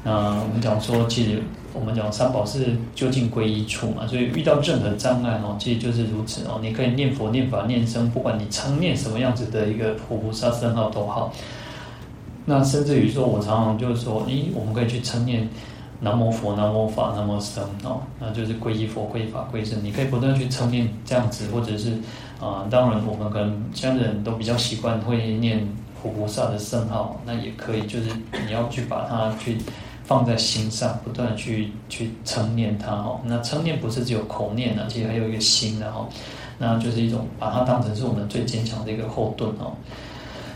[0.03, 0.11] 那
[0.41, 1.41] 我们讲说，其实
[1.73, 6.59] 我们讲三宝是究竟归一处嘛，所以遇到任何障碍哦，其实就是如此哦。
[6.61, 11.33] 你可以念佛、念法、念僧，不管你称念什么样子的一个佛菩萨圣号都好。
[12.45, 15.47] 那甚至于说，我常常就是说，咦，我们可以去称念
[15.99, 19.81] 南无佛、南无法、南无僧哦，那就是皈依佛、皈依法、皈依僧。
[19.83, 21.91] 你可以不断去称念这样子，或者是
[22.41, 25.63] 啊、当然我们可能现在人都比较习惯会念
[26.09, 28.09] 菩萨的圣号，那也可以，就是
[28.45, 29.57] 你要去把它去
[30.03, 33.19] 放在心上，不断去去称念它哦。
[33.23, 36.07] 那称念不是只有口念啊，其实还有一个心的哈，
[36.57, 39.71] 那就是一种把它当成是我们最坚强的一个后盾哦。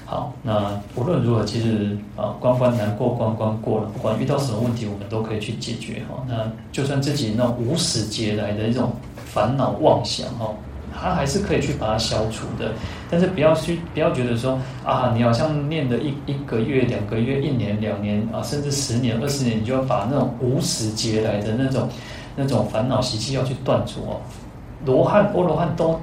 [0.08, 6.24] 好，那无论如何，其实啊，关关难过关关过了，不管遇到什么问题，我们都可以去解决哈。
[6.28, 8.92] 那就算自己那无始劫来的一种
[9.26, 10.54] 烦恼妄想哈，
[11.00, 12.72] 他还是可以去把它消除的。
[13.10, 21.88] 但是不要去，不要觉得说啊，你好像念的一一个月、两个月、一年、两年啊，甚至十年、二十年，你就要把那种无始劫来的那种
[22.36, 24.20] 那种烦恼习气要去断除哦。
[24.86, 26.00] 罗汉、阿罗汉都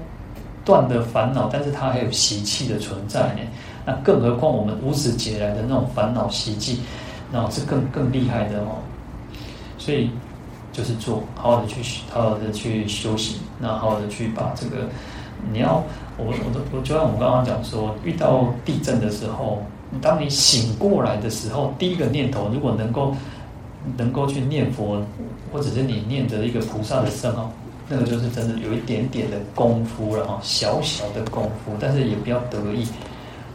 [0.64, 3.40] 断的烦恼，但是他还有习气的存在呢。
[3.84, 6.80] 那更何况我们无始劫来的那种烦恼习气，
[7.32, 8.78] 那是更更厉害的哦。
[9.76, 10.08] 所以
[10.72, 14.88] 就是做好好的去好好的去修行，那好好的去把这个
[15.52, 15.84] 你要
[16.16, 19.62] 我我都我就像我刚刚讲说，遇到地震的时候，
[20.00, 23.14] 当你醒过来的时候，第一个念头如果能够
[23.96, 25.02] 能够去念佛，
[25.52, 27.52] 或者是你念着一个菩萨的圣号，
[27.88, 32.86] 那个就是真的有一点点的功夫了哈，小小的功夫，但是也不要得意，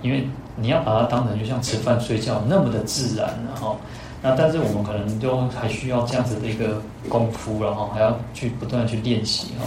[0.03, 3.75] 因为你要把它当成就像吃饭睡觉那么的自然然后。
[4.21, 9.65] 那但是我们可能就还需要这样子的一个功夫，然后还要去不断去练习哈。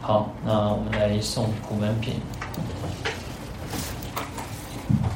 [0.00, 2.14] 好，那我们来送普门品。